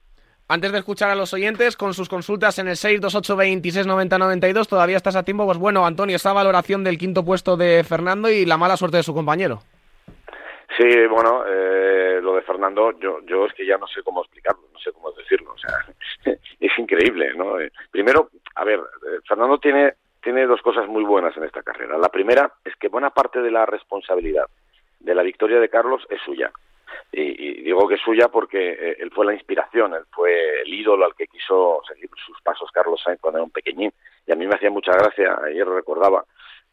Antes 0.51 0.73
de 0.73 0.79
escuchar 0.79 1.11
a 1.11 1.15
los 1.15 1.35
oyentes 1.35 1.77
con 1.77 1.93
sus 1.93 2.09
consultas 2.09 2.59
en 2.59 2.69
el 2.69 2.77
628 2.77 4.65
todavía 4.65 4.97
estás 4.97 5.15
a 5.17 5.23
tiempo. 5.23 5.45
Pues 5.45 5.59
bueno, 5.59 5.85
Antonio, 5.85 6.17
esa 6.17 6.33
valoración 6.33 6.83
del 6.85 6.97
quinto 6.97 7.23
puesto 7.23 7.59
de 7.59 7.85
Fernando 7.85 8.31
y 8.31 8.47
la 8.47 8.57
mala 8.57 8.79
suerte 8.79 8.97
de 8.97 9.03
su 9.03 9.13
compañero. 9.13 9.61
Sí, 10.77 11.07
bueno, 11.11 11.45
eh, 11.47 12.21
lo 12.23 12.35
de 12.35 12.43
Fernando, 12.43 12.99
yo, 12.99 13.21
yo 13.27 13.47
es 13.47 13.53
que 13.53 13.67
ya 13.67 13.77
no 13.79 13.87
sé 13.89 14.03
cómo 14.03 14.23
explicarlo, 14.23 14.63
no 14.73 14.79
sé 14.79 14.93
cómo 14.93 15.13
decirlo. 15.13 15.53
O 15.53 15.59
sea, 15.59 15.85
es 16.61 16.79
increíble, 16.79 17.35
¿no? 17.35 17.61
Eh, 17.61 17.71
primero, 17.91 18.31
a 18.55 18.65
ver, 18.65 18.79
eh, 18.79 19.19
Fernando 19.29 19.59
tiene, 19.59 19.95
tiene 20.23 20.47
dos 20.47 20.61
cosas 20.63 20.89
muy 20.89 21.05
buenas 21.05 21.37
en 21.37 21.45
esta 21.45 21.63
carrera. 21.63 21.99
La 21.99 22.09
primera 22.09 22.53
es 22.65 22.75
que 22.77 22.89
buena 22.89 23.11
parte 23.11 23.41
de 23.41 23.51
la 23.51 23.67
responsabilidad 23.67 24.47
de 25.01 25.15
la 25.15 25.23
victoria 25.23 25.61
de 25.61 25.69
Carlos 25.69 26.07
es 26.11 26.21
suya. 26.23 26.51
Y, 27.13 27.63
digo 27.63 27.89
que 27.89 27.95
es 27.95 28.01
suya 28.01 28.29
porque 28.29 28.73
eh, 28.73 28.97
él 28.99 29.11
fue 29.11 29.25
la 29.27 29.35
inspiración, 29.35 29.95
él 29.95 30.05
fue 30.11 30.63
el 30.63 30.73
ídolo 30.73 31.05
al 31.05 31.15
que 31.15 31.27
quiso 31.27 31.81
seguir 31.89 32.11
sus 32.27 32.41
pasos 32.43 32.71
Carlos 32.73 33.01
Sainz 33.03 33.21
cuando 33.21 33.39
era 33.39 33.45
un 33.45 33.51
pequeñín. 33.51 33.93
Y 34.27 34.33
a 34.33 34.37
mí 34.37 34.47
me 34.47 34.55
hacía 34.55 34.71
mucha 34.71 34.93
gracia, 34.93 35.39
ayer 35.45 35.67
recordaba 35.67 36.25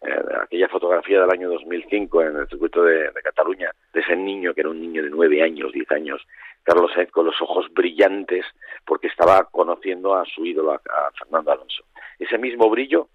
eh, 0.02 0.22
aquella 0.42 0.68
fotografía 0.68 1.22
del 1.22 1.32
año 1.32 1.50
2005 1.50 2.22
en 2.22 2.38
el 2.38 2.48
circuito 2.48 2.84
de, 2.84 3.12
Cataluña, 3.24 3.72
de 3.94 4.02
ese 4.02 4.16
niño 4.16 4.54
que 4.54 4.62
era 4.62 4.70
un 4.70 4.80
niño 4.80 5.04
de 5.04 5.10
nueve 5.10 5.42
años, 5.42 5.72
diez 5.72 5.90
años, 5.92 6.22
Carlos 6.64 6.92
Sainz 6.94 7.12
con 7.12 7.26
los 7.26 7.42
ojos 7.42 7.68
brillantes 7.74 8.46
porque 8.86 9.08
estaba 9.08 9.46
conociendo 9.46 10.16
a 10.16 10.26
su 10.26 10.46
ídolo, 10.46 10.74
a 10.74 11.12
Fernando 11.18 11.52
Alonso. 11.52 11.84
Ese 12.20 12.38
mismo 12.38 12.70
brillo 12.70 13.10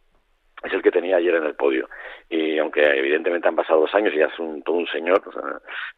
es 0.62 0.72
el 0.72 0.82
que 0.82 0.90
tenía 0.90 1.16
ayer 1.16 1.34
en 1.34 1.44
el 1.44 1.54
podio. 1.54 1.88
Y 2.28 2.58
aunque 2.58 2.82
evidentemente 2.82 3.48
han 3.48 3.56
pasado 3.56 3.80
dos 3.80 3.94
años 3.94 4.12
y 4.14 4.18
ya 4.18 4.26
es 4.26 4.38
un, 4.38 4.62
todo 4.62 4.76
un 4.76 4.86
señor, 4.86 5.22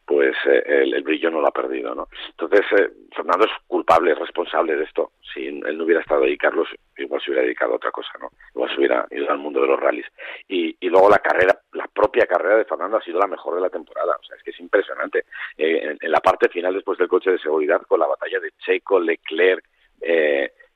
pues 0.06 0.36
eh, 0.46 0.62
el, 0.66 1.02
brillo 1.02 1.30
no 1.30 1.40
lo 1.40 1.48
ha 1.48 1.52
perdido. 1.52 1.94
¿no? 1.94 2.08
Entonces, 2.30 2.64
eh, 2.78 2.90
Fernando 3.14 3.46
es 3.46 3.52
culpable, 3.66 4.12
es 4.12 4.18
responsable 4.18 4.76
de 4.76 4.84
esto. 4.84 5.12
Si 5.34 5.46
él 5.46 5.76
no 5.76 5.84
hubiera 5.84 6.00
estado 6.00 6.24
ahí, 6.24 6.36
Carlos 6.36 6.68
igual 6.96 7.20
se 7.20 7.30
hubiera 7.30 7.44
dedicado 7.44 7.72
a 7.72 7.76
otra 7.76 7.90
cosa, 7.90 8.12
¿no? 8.20 8.28
Igual 8.54 8.70
se 8.70 8.76
hubiera 8.76 9.06
ido 9.10 9.28
al 9.30 9.38
mundo 9.38 9.60
de 9.60 9.66
los 9.66 9.80
rallies. 9.80 10.06
Y, 10.46 10.76
y 10.78 10.88
luego 10.88 11.10
la 11.10 11.18
carrera, 11.18 11.58
la 11.72 11.88
propia 11.88 12.26
carrera 12.26 12.56
de 12.56 12.64
Fernando 12.64 12.98
ha 12.98 13.02
sido 13.02 13.18
la 13.18 13.26
mejor 13.26 13.56
de 13.56 13.62
la 13.62 13.70
temporada. 13.70 14.16
O 14.20 14.24
sea, 14.24 14.36
es 14.36 14.42
que 14.42 14.50
es 14.50 14.60
impresionante. 14.60 15.24
Eh, 15.56 15.96
en, 16.00 16.10
la 16.10 16.20
parte 16.20 16.48
final, 16.48 16.74
después 16.74 16.98
del 16.98 17.08
coche 17.08 17.30
de 17.30 17.38
seguridad, 17.38 17.82
con 17.82 17.98
la 17.98 18.06
batalla 18.06 18.38
de 18.38 18.52
Checo, 18.64 19.00
Leclerc 19.00 19.64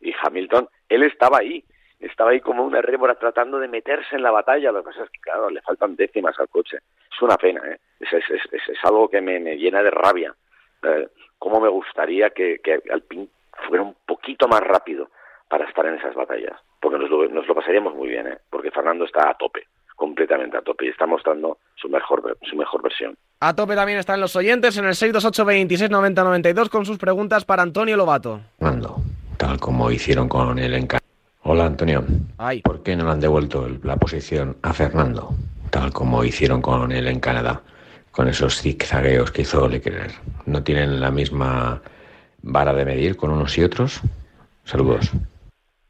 y 0.01 0.15
Hamilton, 0.23 0.69
él 0.89 1.03
estaba 1.03 1.39
ahí 1.39 1.65
estaba 2.01 2.31
ahí 2.31 2.41
como 2.41 2.65
una 2.65 2.83
rémora 2.83 3.15
tratando 3.15 3.59
de 3.59 3.69
meterse 3.69 4.17
en 4.17 4.23
la 4.23 4.31
batalla. 4.31 4.73
Lo 4.73 4.83
que 4.83 4.91
pasa 4.91 5.05
es 5.05 5.11
que, 5.11 5.21
claro, 5.21 5.51
le 5.51 5.63
faltan 5.63 5.97
décimas 5.97 6.39
al 6.39 6.49
coche. 6.49 6.79
Es 7.11 7.23
una 7.23 7.37
pena, 7.37 7.63
¿eh? 7.67 7.79
Es, 8.01 8.13
es, 8.13 8.25
es, 8.31 8.69
es 8.69 8.85
algo 8.85 9.09
que 9.09 9.21
me, 9.21 9.41
me, 9.41 9.57
llena 9.57 9.83
de 9.83 9.91
rabia. 9.91 10.35
Eh, 10.83 11.09
¿Cómo 11.39 11.61
me 11.61 11.69
gustaría 11.69 12.31
que, 12.31 12.61
que 12.63 12.81
Alpine 12.91 13.29
fuera 13.67 13.83
un 13.83 13.97
poquito 14.07 14.49
más 14.49 14.61
rápido 14.61 15.11
para 15.49 15.65
estar 15.65 15.87
en 15.87 15.95
esas 15.95 16.15
batallas? 16.15 16.61
Porque 16.81 16.99
nos 16.99 17.11
lo, 17.11 17.29
nos 17.29 17.47
lo 17.47 17.55
pasaríamos 17.55 17.95
muy 17.95 18.09
bien, 18.09 18.27
¿eh? 18.27 18.39
Porque 18.51 18.71
Fernando 18.71 19.05
está 19.05 19.31
a 19.31 19.35
tope 19.35 19.67
completamente 19.97 20.57
a 20.59 20.61
tope 20.61 20.85
y 20.85 20.89
está 20.89 21.07
mostrando 21.07 21.57
su 21.75 21.89
mejor 21.89 22.37
su 22.43 22.55
mejor 22.55 22.83
versión. 22.83 23.17
A 23.41 23.55
tope 23.57 23.75
también 23.75 23.99
están 23.99 24.21
los 24.21 24.37
oyentes 24.37 24.77
en 24.77 24.85
el 24.85 24.95
628 24.95 26.71
con 26.71 26.85
sus 26.85 26.99
preguntas 26.99 27.47
para 27.47 27.63
Antonio 27.63 27.97
Lobato. 27.97 28.43
Tal 29.39 29.59
como 29.59 29.91
hicieron 29.91 30.29
con 30.29 30.59
el 30.59 30.75
encargo 30.75 31.06
Hola 31.57 31.69
Antonio. 31.69 32.05
¿Por 32.65 32.83
qué 32.83 32.95
no 32.95 33.05
le 33.05 33.13
han 33.13 33.21
devuelto 33.21 33.67
la 33.83 33.97
posición 33.97 34.59
a 34.63 34.75
Fernando? 34.75 35.31
Tal 35.71 35.91
como 35.91 36.23
hicieron 36.23 36.61
con 36.61 36.93
él 36.93 37.07
en 37.07 37.19
Canadá, 37.19 37.63
con 38.11 38.29
esos 38.29 38.61
zigzagueos 38.61 39.33
que 39.33 39.41
hizo 39.41 39.67
Leclerc. 39.67 40.13
¿No 40.45 40.63
tienen 40.63 41.01
la 41.01 41.11
misma 41.11 41.81
vara 42.43 42.75
de 42.75 42.85
medir 42.85 43.17
con 43.17 43.31
unos 43.31 43.57
y 43.57 43.65
otros? 43.65 44.03
Saludos. 44.65 45.11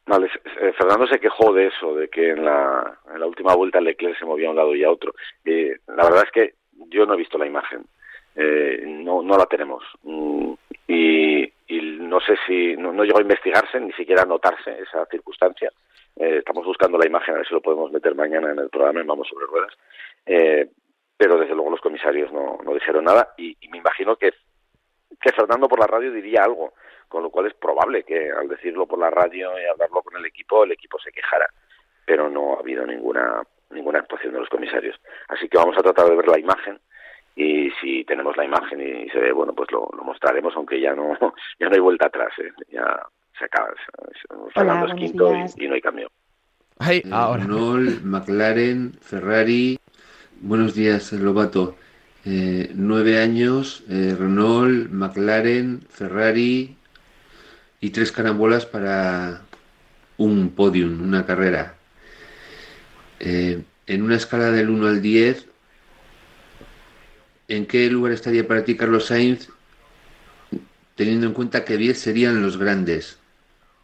Vale, 0.06 0.28
eh, 0.60 0.72
Fernando 0.78 1.08
se 1.08 1.18
quejó 1.18 1.52
de 1.52 1.66
eso, 1.66 1.96
de 1.96 2.08
que 2.10 2.30
en 2.30 2.44
la, 2.44 3.00
en 3.12 3.18
la 3.18 3.26
última 3.26 3.52
vuelta 3.56 3.80
Leclerc 3.80 4.16
se 4.20 4.24
movía 4.24 4.46
a 4.46 4.50
un 4.50 4.56
lado 4.56 4.72
y 4.72 4.84
a 4.84 4.90
otro. 4.92 5.14
Eh, 5.44 5.78
la 5.88 6.04
verdad 6.04 6.22
es 6.26 6.30
que 6.30 6.54
yo 6.90 7.06
no 7.06 7.14
he 7.14 7.18
visto 7.18 7.38
la 7.38 7.46
imagen. 7.46 7.84
Eh, 8.36 8.84
no, 8.86 9.20
no 9.20 9.36
la 9.36 9.46
tenemos. 9.46 9.82
Mm, 10.04 10.52
y 10.86 11.25
no 12.06 12.20
sé 12.20 12.36
si 12.46 12.76
no, 12.76 12.92
llegó 13.04 13.18
a 13.18 13.22
investigarse 13.22 13.80
ni 13.80 13.92
siquiera 13.92 14.22
a 14.22 14.26
notarse 14.26 14.78
esa 14.80 15.06
circunstancia. 15.06 15.70
Eh, 16.16 16.38
estamos 16.38 16.64
buscando 16.64 16.98
la 16.98 17.06
imagen, 17.06 17.34
a 17.34 17.38
ver 17.38 17.46
si 17.46 17.54
lo 17.54 17.60
podemos 17.60 17.92
meter 17.92 18.14
mañana 18.14 18.50
en 18.50 18.58
el 18.58 18.70
programa 18.70 19.00
en 19.00 19.06
Vamos 19.06 19.28
sobre 19.28 19.46
Ruedas. 19.46 19.72
Eh, 20.24 20.70
pero 21.16 21.38
desde 21.38 21.54
luego 21.54 21.70
los 21.70 21.80
comisarios 21.80 22.32
no, 22.32 22.58
no 22.64 22.74
dijeron 22.74 23.04
nada 23.04 23.34
y, 23.38 23.56
me 23.70 23.78
imagino 23.78 24.16
que, 24.16 24.32
que 25.20 25.32
Fernando 25.32 25.68
por 25.68 25.80
la 25.80 25.86
radio 25.86 26.12
diría 26.12 26.44
algo, 26.44 26.74
con 27.08 27.22
lo 27.22 27.30
cual 27.30 27.46
es 27.46 27.54
probable 27.54 28.02
que 28.02 28.30
al 28.30 28.48
decirlo 28.48 28.86
por 28.86 28.98
la 28.98 29.10
radio 29.10 29.50
y 29.58 29.66
hablarlo 29.66 30.02
con 30.02 30.16
el 30.16 30.26
equipo, 30.26 30.64
el 30.64 30.72
equipo 30.72 30.98
se 30.98 31.12
quejara. 31.12 31.48
Pero 32.04 32.28
no 32.28 32.54
ha 32.54 32.60
habido 32.60 32.86
ninguna, 32.86 33.42
ninguna 33.70 34.00
actuación 34.00 34.32
de 34.32 34.40
los 34.40 34.48
comisarios. 34.48 35.00
Así 35.28 35.48
que 35.48 35.58
vamos 35.58 35.76
a 35.78 35.82
tratar 35.82 36.08
de 36.08 36.16
ver 36.16 36.28
la 36.28 36.38
imagen 36.38 36.78
y 37.36 37.70
si 37.82 38.02
tenemos 38.04 38.34
la 38.36 38.46
imagen 38.46 38.80
y 38.80 39.08
se 39.10 39.20
ve 39.20 39.30
bueno 39.30 39.54
pues 39.54 39.70
lo, 39.70 39.90
mostraremos 40.02 40.56
aunque 40.56 40.80
ya 40.80 40.94
no 40.94 41.16
ya 41.60 41.68
no 41.68 41.74
hay 41.74 41.80
vuelta 41.80 42.06
atrás 42.06 42.32
¿eh? 42.38 42.50
ya 42.72 43.06
se 43.38 43.44
acaba 43.44 43.68
Fernando 44.54 44.86
es 44.86 44.94
quinto 44.94 45.32
y, 45.56 45.68
no 45.68 45.74
hay 45.74 45.80
cambio 45.82 46.10
Ay, 46.78 46.98
eh, 46.98 47.10
ahora. 47.10 47.44
Renault, 47.44 48.02
McLaren, 48.02 48.92
Ferrari. 49.00 49.78
Buenos 50.42 50.74
días, 50.74 51.10
Lobato. 51.12 51.74
Eh, 52.26 52.70
nueve 52.74 53.18
años, 53.18 53.82
eh, 53.88 54.14
Renault, 54.18 54.90
McLaren, 54.90 55.80
Ferrari 55.88 56.76
y 57.80 57.90
tres 57.90 58.12
carambolas 58.12 58.66
para 58.66 59.40
un 60.18 60.50
podium, 60.50 61.02
una 61.02 61.24
carrera. 61.24 61.74
en 63.18 64.02
una 64.02 64.16
escala 64.16 64.50
del 64.50 64.68
1 64.68 64.86
al 64.88 65.00
10, 65.00 65.48
¿En 67.48 67.66
qué 67.66 67.88
lugar 67.90 68.12
estaría 68.12 68.46
para 68.46 68.64
ti 68.64 68.76
Carlos 68.76 69.06
Sainz, 69.06 69.48
teniendo 70.96 71.26
en 71.26 71.32
cuenta 71.32 71.64
que 71.64 71.76
10 71.76 71.98
serían 71.98 72.42
los 72.42 72.56
grandes? 72.56 73.18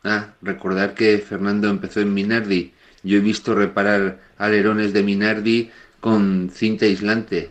Ah, 0.05 0.35
recordar 0.43 0.95
que 0.95 1.19
Fernando 1.19 1.69
empezó 1.69 2.01
en 2.01 2.13
Minardi. 2.13 2.73
Yo 3.05 3.19
he 3.19 3.21
visto 3.21 3.55
reparar 3.55 4.19
alerones 4.39 4.93
de 4.93 5.03
Minardi 5.03 5.71
con 6.01 6.51
cinta 6.51 6.87
aislante. 6.87 7.51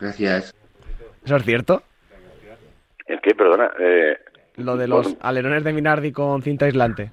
Gracias. 0.00 0.54
¿Eso 1.24 1.36
es 1.36 1.44
cierto? 1.44 1.82
¿En 3.06 3.20
qué? 3.20 3.34
Perdona. 3.34 3.70
Eh, 3.78 4.18
Lo 4.56 4.76
de 4.76 4.88
los 4.88 5.16
alerones 5.20 5.62
de 5.62 5.72
Minardi 5.72 6.10
con 6.10 6.42
cinta 6.42 6.64
aislante. 6.66 7.12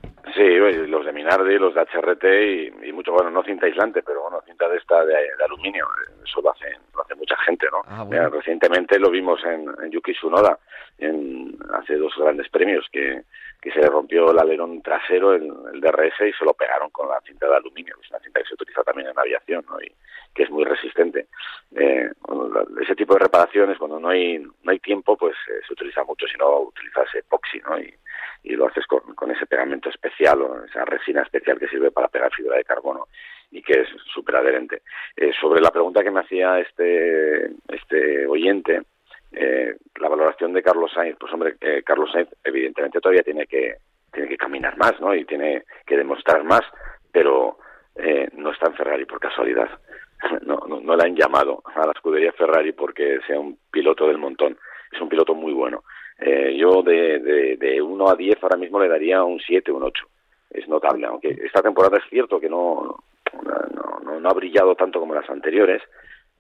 Sí, 1.34 1.40
los 1.40 1.48
de 1.48 1.54
Minardi, 1.54 1.60
los 1.60 1.74
de 1.74 1.82
HRT 1.82 2.88
y, 2.88 2.92
mucho, 2.94 3.12
bueno, 3.12 3.30
no 3.30 3.44
cinta 3.44 3.66
aislante, 3.66 4.04
pero 4.04 4.24
bueno, 4.24 4.42
cinta 4.46 4.68
de 4.70 4.78
esta 4.78 5.04
de, 5.06 5.16
aluminio. 5.44 5.88
Eso 6.24 6.42
lo 6.42 6.52
hace, 6.52 6.68
lo 6.94 7.02
hace 7.02 7.16
mucha 7.16 7.36
gente, 7.38 7.68
¿no? 7.72 7.82
Ah, 7.88 8.30
recientemente 8.30 9.00
lo 9.00 9.10
vimos 9.10 9.44
en, 9.46 9.68
en 9.84 9.92
Yuki 9.92 10.14
Tsunoda, 10.14 10.58
en, 10.98 11.58
hace 11.74 11.96
dos 11.96 12.14
grandes 12.18 12.50
premios, 12.50 12.88
que, 12.92 13.24
que 13.62 13.72
se 13.72 13.80
le 13.80 13.88
rompió 13.88 14.32
el 14.32 14.40
alerón 14.40 14.82
trasero, 14.82 15.34
el, 15.34 15.52
el 15.74 15.82
DRS, 15.82 16.22
y 16.28 16.34
se 16.34 16.46
lo 16.46 16.54
pegaron 16.54 16.90
con 16.92 17.10
la 17.10 17.20
cinta 17.22 17.48
de 17.48 17.56
aluminio, 17.56 17.96
que 17.96 18.06
es 18.06 18.10
una 18.12 18.20
cinta 18.20 18.42
que 18.42 18.50
se 18.50 18.53
utiliza 18.74 18.84
también 18.84 19.10
en 19.10 19.20
aviación, 19.20 19.66
¿no? 19.70 19.80
Y 19.82 19.92
que 20.34 20.44
es 20.44 20.50
muy 20.50 20.64
resistente. 20.64 21.28
Eh, 21.76 22.10
ese 22.82 22.96
tipo 22.96 23.14
de 23.14 23.20
reparaciones, 23.20 23.78
cuando 23.78 24.00
no 24.00 24.10
hay, 24.10 24.40
no 24.40 24.72
hay 24.72 24.80
tiempo, 24.80 25.16
pues 25.16 25.36
eh, 25.50 25.62
se 25.68 25.74
utiliza 25.74 26.04
mucho, 26.04 26.26
si 26.28 26.38
no 26.38 26.62
utilizas 26.62 27.08
epoxi, 27.16 27.60
¿no? 27.60 27.80
Y, 27.80 27.94
lo 28.56 28.68
haces 28.68 28.86
con, 28.86 29.00
con 29.16 29.32
ese 29.32 29.46
pegamento 29.46 29.90
especial 29.90 30.42
o 30.42 30.66
esa 30.66 30.84
resina 30.86 31.22
especial 31.22 31.58
que 31.58 31.68
sirve 31.70 31.92
para 31.92 32.10
pegar 32.10 32.32
fibra 32.34 32.58
de 32.58 32.66
carbono 32.66 33.08
y 33.52 33.64
que 33.64 33.82
es 33.82 33.88
súper 34.14 34.36
adherente. 34.36 34.82
Eh, 35.16 35.32
sobre 35.40 35.62
la 35.62 35.72
pregunta 35.72 36.04
que 36.04 36.12
me 36.12 36.20
hacía 36.20 36.60
este, 36.60 37.46
este 37.70 38.28
oyente, 38.28 38.82
la 39.32 40.10
valoración 40.10 40.54
de 40.54 40.62
Carlos 40.62 40.92
Sainz, 40.94 41.18
pues 41.20 41.34
hombre, 41.34 41.56
Carlos 41.84 42.12
Sainz 42.12 42.30
evidentemente 42.44 43.00
todavía 43.00 43.24
tiene 43.24 43.48
que, 43.48 43.78
tiene 44.12 44.28
que 44.28 44.38
caminar 44.38 44.78
más, 44.78 45.00
¿no? 45.00 45.16
Y 45.16 45.26
tiene 45.26 45.64
que 45.88 45.98
demostrar 45.98 46.44
más, 46.44 46.62
pero 47.12 47.58
eh, 47.96 48.30
no 48.34 48.52
está 48.52 48.68
en 48.68 48.76
Ferrari 48.76 49.06
por 49.06 49.20
casualidad. 49.20 49.70
No, 50.46 50.58
no, 50.70 50.80
no 50.80 50.96
le 50.96 51.04
han 51.04 51.18
llamado 51.18 51.62
a 51.66 51.86
la 51.86 51.92
escudería 51.92 52.32
Ferrari 52.32 52.72
porque 52.72 53.20
sea 53.28 53.38
un 53.38 53.58
piloto 53.70 54.08
del 54.08 54.18
montón. 54.18 54.58
Es 54.90 55.02
un 55.02 55.10
piloto 55.10 55.36
muy 55.36 55.52
bueno. 55.52 55.84
Eh, 56.18 56.56
yo 56.58 56.82
de, 56.82 57.20
de, 57.20 57.58
de 57.58 57.82
1 57.82 58.08
a 58.08 58.16
10 58.16 58.42
ahora 58.42 58.56
mismo 58.56 58.80
le 58.80 58.88
daría 58.88 59.22
un 59.24 59.40
7, 59.40 59.70
un 59.74 59.84
8. 59.84 60.06
es 60.52 60.68
notable, 60.70 61.08
aunque 61.08 61.38
esta 61.44 61.62
temporada 61.62 61.98
es 61.98 62.10
cierto 62.10 62.40
que 62.40 62.48
no, 62.48 63.04
no, 63.44 64.20
no, 64.20 64.30
ha 64.30 64.34
brillado 64.34 64.76
tanto 64.76 65.00
como 65.00 65.14
las 65.14 65.30
anteriores, 65.30 65.82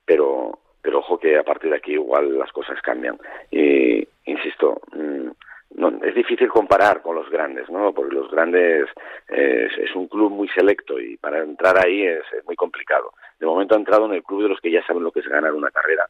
pero, 0.05 0.59
pero 0.81 0.99
ojo 0.99 1.17
que 1.17 1.37
a 1.37 1.43
partir 1.43 1.71
de 1.71 1.77
aquí 1.77 1.93
igual 1.93 2.37
las 2.37 2.51
cosas 2.51 2.81
cambian. 2.81 3.17
Y, 3.51 4.07
insisto, 4.25 4.79
mm, 4.93 5.29
no, 5.75 5.89
es 6.03 6.15
difícil 6.15 6.47
comparar 6.49 7.01
con 7.01 7.15
los 7.15 7.29
grandes, 7.29 7.69
¿no? 7.69 7.93
Porque 7.93 8.15
los 8.15 8.29
grandes 8.29 8.89
es, 9.27 9.95
un 9.95 10.07
club 10.07 10.31
muy 10.31 10.47
selecto 10.49 10.99
y 10.99 11.17
para 11.17 11.43
entrar 11.43 11.77
ahí 11.83 12.03
es, 12.03 12.23
muy 12.45 12.55
complicado. 12.55 13.13
De 13.39 13.45
momento 13.45 13.75
ha 13.75 13.77
entrado 13.77 14.05
en 14.05 14.13
el 14.13 14.23
club 14.23 14.43
de 14.43 14.49
los 14.49 14.59
que 14.59 14.71
ya 14.71 14.85
saben 14.85 15.03
lo 15.03 15.11
que 15.11 15.19
es 15.19 15.27
ganar 15.27 15.53
una 15.53 15.71
carrera, 15.71 16.07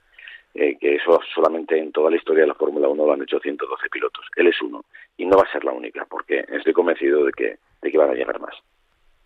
eh, 0.53 0.77
que 0.79 0.96
eso 0.96 1.20
solamente 1.34 1.77
en 1.77 1.91
toda 1.91 2.10
la 2.10 2.17
historia 2.17 2.43
de 2.43 2.48
la 2.48 2.55
Fórmula 2.55 2.88
1 2.88 3.05
lo 3.05 3.13
han 3.13 3.24
hecho 3.24 3.39
112 3.39 3.89
pilotos. 3.89 4.25
Él 4.36 4.48
es 4.48 4.62
uno 4.62 4.84
y 5.17 5.25
no 5.25 5.38
va 5.38 5.43
a 5.43 5.51
ser 5.51 5.63
la 5.63 5.72
única, 5.72 6.05
porque 6.10 6.46
estoy 6.50 6.74
convencido 6.74 7.25
de 7.25 7.32
que, 7.32 7.58
de 7.82 7.91
que 7.91 7.98
van 7.98 8.12
a 8.12 8.13
llegar 8.13 8.39
más. 8.39 8.55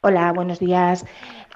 Hola, 0.02 0.32
buenos 0.32 0.60
días. 0.60 1.06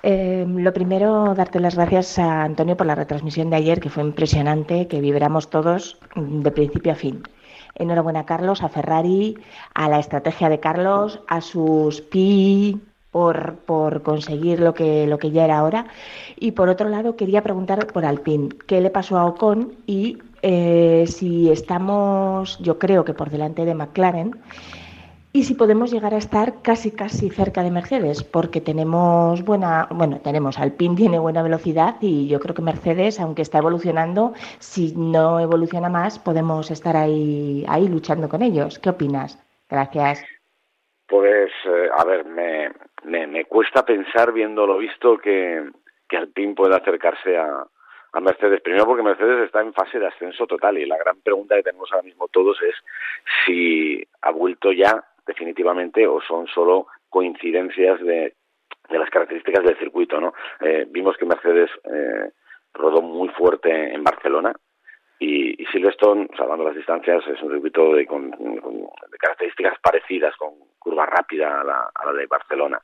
Eh, 0.04 0.46
lo 0.48 0.74
primero, 0.74 1.36
darte 1.36 1.60
las 1.60 1.76
gracias 1.76 2.18
a 2.18 2.44
Antonio 2.44 2.76
por 2.76 2.88
la 2.88 2.96
retransmisión 2.96 3.50
de 3.50 3.58
ayer, 3.58 3.80
que 3.80 3.90
fue 3.90 4.04
impresionante, 4.04 4.88
que 4.88 5.00
vibramos 5.00 5.50
todos 5.50 6.00
de 6.16 6.52
principio 6.52 6.92
a 6.92 6.96
fin. 6.96 7.24
Enhorabuena, 7.76 8.26
Carlos, 8.26 8.64
a 8.64 8.70
Ferrari, 8.70 9.38
a 9.74 9.90
la 9.90 10.00
estrategia 10.00 10.50
de 10.50 10.60
Carlos, 10.60 11.20
a 11.28 11.42
sus 11.42 12.02
pi 12.02 12.82
por, 13.12 13.56
por 13.66 14.02
conseguir 14.04 14.60
lo 14.60 14.74
que, 14.74 15.06
lo 15.06 15.20
que 15.20 15.32
ya 15.32 15.46
era 15.46 15.60
ahora. 15.60 15.88
Y 16.38 16.52
por 16.52 16.70
otro 16.70 16.90
lado, 16.90 17.16
quería 17.16 17.44
preguntar 17.44 17.88
por 17.88 18.06
Alpine, 18.06 18.50
¿qué 18.68 18.82
le 18.82 18.90
pasó 18.90 19.18
a 19.18 19.26
Ocon? 19.26 19.74
Y 19.86 20.18
eh, 20.42 21.06
si 21.08 21.52
estamos, 21.52 22.58
yo 22.60 22.80
creo 22.80 23.06
que 23.06 23.14
por 23.14 23.30
delante 23.30 23.66
de 23.66 23.76
McLaren, 23.76 24.40
y 25.34 25.44
si 25.44 25.56
podemos 25.56 25.92
llegar 25.92 26.14
a 26.14 26.18
estar 26.18 26.62
casi 26.62 26.92
casi 26.92 27.30
cerca 27.30 27.64
de 27.64 27.72
Mercedes, 27.72 28.24
porque 28.24 28.60
tenemos 28.60 29.44
buena, 29.44 29.88
bueno, 29.92 30.20
tenemos 30.22 30.60
Alpine 30.60 30.96
tiene 30.96 31.20
buena 31.20 31.42
velocidad 31.42 31.96
y 32.02 32.28
yo 32.28 32.40
creo 32.40 32.54
que 32.54 32.62
Mercedes, 32.62 33.20
aunque 33.20 33.42
está 33.42 33.60
evolucionando, 33.60 34.34
si 34.60 34.94
no 34.96 35.40
evoluciona 35.40 35.90
más, 35.90 36.20
podemos 36.20 36.70
estar 36.70 36.98
ahí 36.98 37.64
ahí 37.70 37.88
luchando 37.88 38.28
con 38.28 38.42
ellos. 38.42 38.78
¿Qué 38.80 38.90
opinas? 38.90 39.42
Gracias. 39.70 40.24
Pues 41.08 41.52
eh, 41.66 41.90
a 41.98 42.04
ver, 42.04 42.26
me, 42.26 42.72
me, 43.06 43.46
cuesta 43.46 43.86
pensar 43.86 44.34
viendo 44.34 44.68
lo 44.68 44.78
visto 44.78 45.18
que, 45.18 45.64
que 46.10 46.18
Alpine 46.18 46.56
pueda 46.56 46.78
acercarse 46.78 47.38
a, 47.38 47.66
a 48.14 48.20
Mercedes. 48.20 48.62
Primero 48.62 48.86
porque 48.86 49.04
Mercedes 49.04 49.46
está 49.46 49.62
en 49.62 49.74
fase 49.74 49.98
de 50.00 50.08
ascenso 50.08 50.46
total 50.46 50.78
y 50.78 50.86
la 50.86 50.98
gran 50.98 51.22
pregunta 51.22 51.56
que 51.56 51.64
tenemos 51.64 51.90
ahora 51.92 52.04
mismo 52.04 52.28
todos 52.28 52.62
es 52.62 52.76
si 53.46 54.06
ha 54.22 54.32
vuelto 54.32 54.72
ya 54.72 55.04
definitivamente 55.26 56.08
o 56.08 56.22
son 56.22 56.48
solo 56.48 56.88
coincidencias 57.10 58.00
de, 58.02 58.34
de 58.90 59.00
las 59.00 59.10
características 59.10 59.64
del 59.64 59.78
circuito, 59.78 60.20
¿no? 60.20 60.34
Eh, 60.60 60.86
vimos 60.90 61.18
que 61.18 61.26
Mercedes 61.26 61.70
eh, 61.84 62.32
rodó 62.74 63.02
muy 63.02 63.30
fuerte 63.30 63.94
en 63.94 64.04
Barcelona 64.04 64.54
y, 65.20 65.62
y 65.62 65.66
Silverstone, 65.68 66.30
salvando 66.36 66.64
las 66.66 66.76
distancias, 66.76 67.24
es 67.28 67.42
un 67.42 67.52
circuito 67.52 67.94
de, 67.94 68.08
con, 68.08 68.32
de 68.32 69.18
características 69.20 69.78
parecidas, 69.80 70.36
con 70.38 70.54
curva 70.80 71.06
rápida 71.06 71.62
a 71.62 71.64
la, 71.64 71.92
a 71.94 72.06
la 72.08 72.14
de 72.14 72.26
Barcelona. 72.26 72.82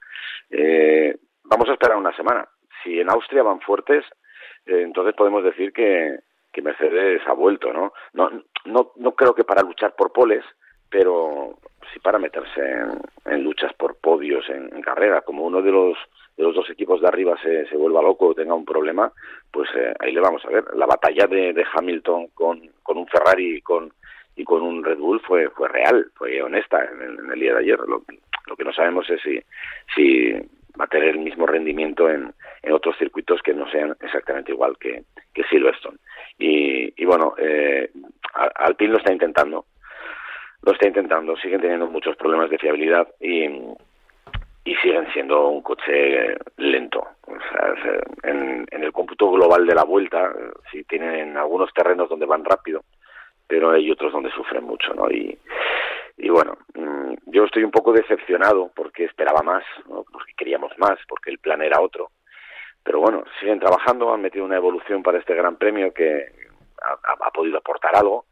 Eh, 0.49 1.17
vamos 1.43 1.67
a 1.69 1.73
esperar 1.73 1.97
una 1.97 2.15
semana. 2.15 2.47
Si 2.83 2.99
en 2.99 3.09
Austria 3.09 3.43
van 3.43 3.59
fuertes, 3.61 4.05
eh, 4.65 4.81
entonces 4.81 5.15
podemos 5.15 5.43
decir 5.43 5.73
que, 5.73 6.19
que 6.53 6.61
Mercedes 6.61 7.21
ha 7.25 7.33
vuelto, 7.33 7.73
¿no? 7.73 7.93
No, 8.13 8.29
no, 8.65 8.91
no 8.95 9.11
creo 9.13 9.33
que 9.33 9.43
para 9.43 9.63
luchar 9.63 9.95
por 9.95 10.11
poles, 10.11 10.45
pero 10.89 11.57
sí 11.93 11.99
para 11.99 12.19
meterse 12.19 12.61
en, 13.25 13.43
luchas 13.43 13.73
por 13.73 13.95
podios 13.97 14.47
en, 14.49 14.81
carrera. 14.81 15.21
Como 15.21 15.43
uno 15.43 15.61
de 15.61 15.71
los 15.71 15.97
de 16.37 16.43
los 16.43 16.53
dos 16.53 16.69
equipos 16.69 17.01
de 17.01 17.07
arriba 17.07 17.35
se, 17.41 17.65
se 17.67 17.75
vuelva 17.75 18.01
loco 18.01 18.27
o 18.27 18.35
tenga 18.35 18.53
un 18.53 18.63
problema, 18.63 19.11
pues 19.51 19.67
eh, 19.75 19.91
ahí 19.99 20.11
le 20.11 20.19
vamos 20.19 20.45
a 20.45 20.49
ver. 20.49 20.65
La 20.75 20.85
batalla 20.85 21.25
de, 21.25 21.51
de 21.51 21.65
Hamilton 21.73 22.27
con, 22.35 22.61
con 22.83 22.97
un 22.97 23.07
Ferrari 23.07 23.55
y 23.55 23.61
con, 23.61 23.91
y 24.35 24.43
con 24.43 24.61
un 24.61 24.83
Red 24.83 24.99
Bull 24.99 25.19
fue, 25.21 25.49
fue 25.49 25.67
real, 25.67 26.11
fue 26.13 26.39
honesta 26.41 26.85
en 26.85 27.31
el, 27.31 27.39
día 27.39 27.53
de 27.53 27.59
ayer. 27.59 27.79
Lo, 27.79 28.03
lo, 28.45 28.55
que 28.55 28.63
no 28.63 28.71
sabemos 28.71 29.09
es 29.09 29.19
si, 29.21 29.41
si 29.95 30.31
va 30.79 30.85
a 30.85 30.87
tener 30.87 31.09
el 31.09 31.19
mismo 31.19 31.47
rendimiento 31.47 32.07
en, 32.07 32.31
en 32.61 32.71
otros 32.71 32.95
circuitos 32.97 33.41
que 33.41 33.53
no 33.53 33.69
sean 33.71 33.95
exactamente 34.01 34.51
igual 34.51 34.77
que, 34.77 35.03
que 35.33 35.43
Silverstone. 35.45 35.97
Y, 36.37 36.93
y 37.01 37.05
bueno, 37.05 37.33
eh, 37.39 37.89
Alpine 38.55 38.91
lo 38.91 38.97
está 38.99 39.11
intentando, 39.11 39.65
lo 40.63 40.71
está 40.73 40.87
intentando, 40.87 41.35
siguen 41.37 41.61
teniendo 41.61 41.87
muchos 41.87 42.15
problemas 42.15 42.49
de 42.49 42.57
fiabilidad 42.57 43.07
y, 43.19 43.47
siguen 44.81 45.11
siendo 45.11 45.47
un 45.47 45.61
coche 45.61 46.35
lento. 46.57 46.99
O 47.25 47.37
sea, 47.49 47.73
en, 48.23 48.65
en, 48.69 48.83
el 48.83 48.91
cómputo 48.91 49.31
global 49.31 49.65
de 49.65 49.73
la 49.73 49.83
vuelta, 49.83 50.31
sí 50.71 50.83
tienen 50.83 51.35
algunos 51.35 51.73
terrenos 51.73 52.09
donde 52.09 52.25
van 52.25 52.45
rápido, 52.45 52.83
pero 53.47 53.71
hay 53.71 53.89
otros 53.89 54.11
donde 54.11 54.29
sufren 54.31 54.63
mucho, 54.63 54.93
¿no? 54.93 55.09
Y, 55.09 55.37
y 56.17 56.29
bueno, 56.29 56.57
mm, 56.75 57.13
yo 57.27 57.45
estoy 57.45 57.63
un 57.63 57.71
poco 57.71 57.93
decepcionado 57.93 58.71
porque 58.75 59.05
esperaba 59.05 59.41
más, 59.41 59.63
porque 59.85 60.33
queríamos 60.37 60.71
más, 60.77 60.99
porque 61.07 61.31
el 61.31 61.39
plan 61.39 61.61
era 61.61 61.79
otro. 61.79 62.09
Pero 62.83 62.99
bueno, 62.99 63.23
siguen 63.39 63.59
trabajando, 63.59 64.13
han 64.13 64.21
metido 64.21 64.45
una 64.45 64.57
evolución 64.57 65.01
para 65.01 65.19
este 65.19 65.33
Gran 65.33 65.57
Premio 65.57 65.93
que 65.93 66.25
ha 66.83 67.31
podido 67.31 67.57
aportar 67.57 67.95
algo 67.95 68.26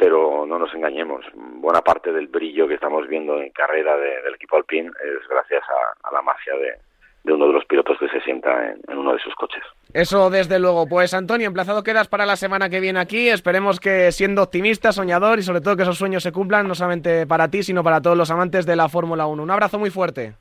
pero 0.00 0.46
no 0.46 0.58
nos 0.58 0.74
engañemos, 0.74 1.26
buena 1.34 1.82
parte 1.82 2.10
del 2.10 2.26
brillo 2.26 2.66
que 2.66 2.74
estamos 2.74 3.06
viendo 3.06 3.38
en 3.38 3.50
carrera 3.50 3.98
del 3.98 4.34
equipo 4.34 4.56
Alpine 4.56 4.88
es 4.88 5.28
gracias 5.28 5.62
a, 5.68 6.10
la 6.10 6.22
magia 6.22 6.54
de, 6.54 7.34
uno 7.34 7.46
de 7.48 7.52
los 7.52 7.66
pilotos 7.66 7.98
que 8.00 8.08
se 8.08 8.18
sienta 8.22 8.70
en, 8.70 8.96
uno 8.96 9.12
de 9.12 9.18
sus 9.18 9.34
coches. 9.34 9.62
Eso 9.92 10.30
desde 10.30 10.58
luego. 10.58 10.88
Pues 10.88 11.12
Antonio, 11.12 11.46
emplazado 11.46 11.82
quedas 11.82 12.08
para 12.08 12.24
la 12.24 12.36
semana 12.36 12.70
que 12.70 12.80
viene 12.80 12.98
aquí. 12.98 13.28
Esperemos 13.28 13.78
que 13.78 14.10
siendo 14.10 14.42
optimista, 14.42 14.90
soñador 14.90 15.38
y 15.38 15.42
sobre 15.42 15.60
todo 15.60 15.76
que 15.76 15.82
esos 15.82 15.98
sueños 15.98 16.22
se 16.22 16.32
cumplan, 16.32 16.66
no 16.66 16.74
solamente 16.74 17.26
para 17.26 17.48
ti, 17.48 17.62
sino 17.62 17.84
para 17.84 18.00
todos 18.00 18.16
los 18.16 18.30
amantes 18.30 18.64
de 18.64 18.76
la 18.76 18.88
Fórmula 18.88 19.26
1. 19.26 19.42
Un 19.42 19.50
abrazo 19.50 19.78
muy 19.78 19.90
fuerte. 19.90 20.32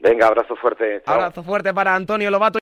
Venga, 0.00 0.28
abrazo 0.28 0.54
fuerte. 0.54 1.02
Abrazo 1.06 1.42
fuerte 1.42 1.74
para 1.74 1.96
Antonio 1.96 2.30
Lobato. 2.30 2.56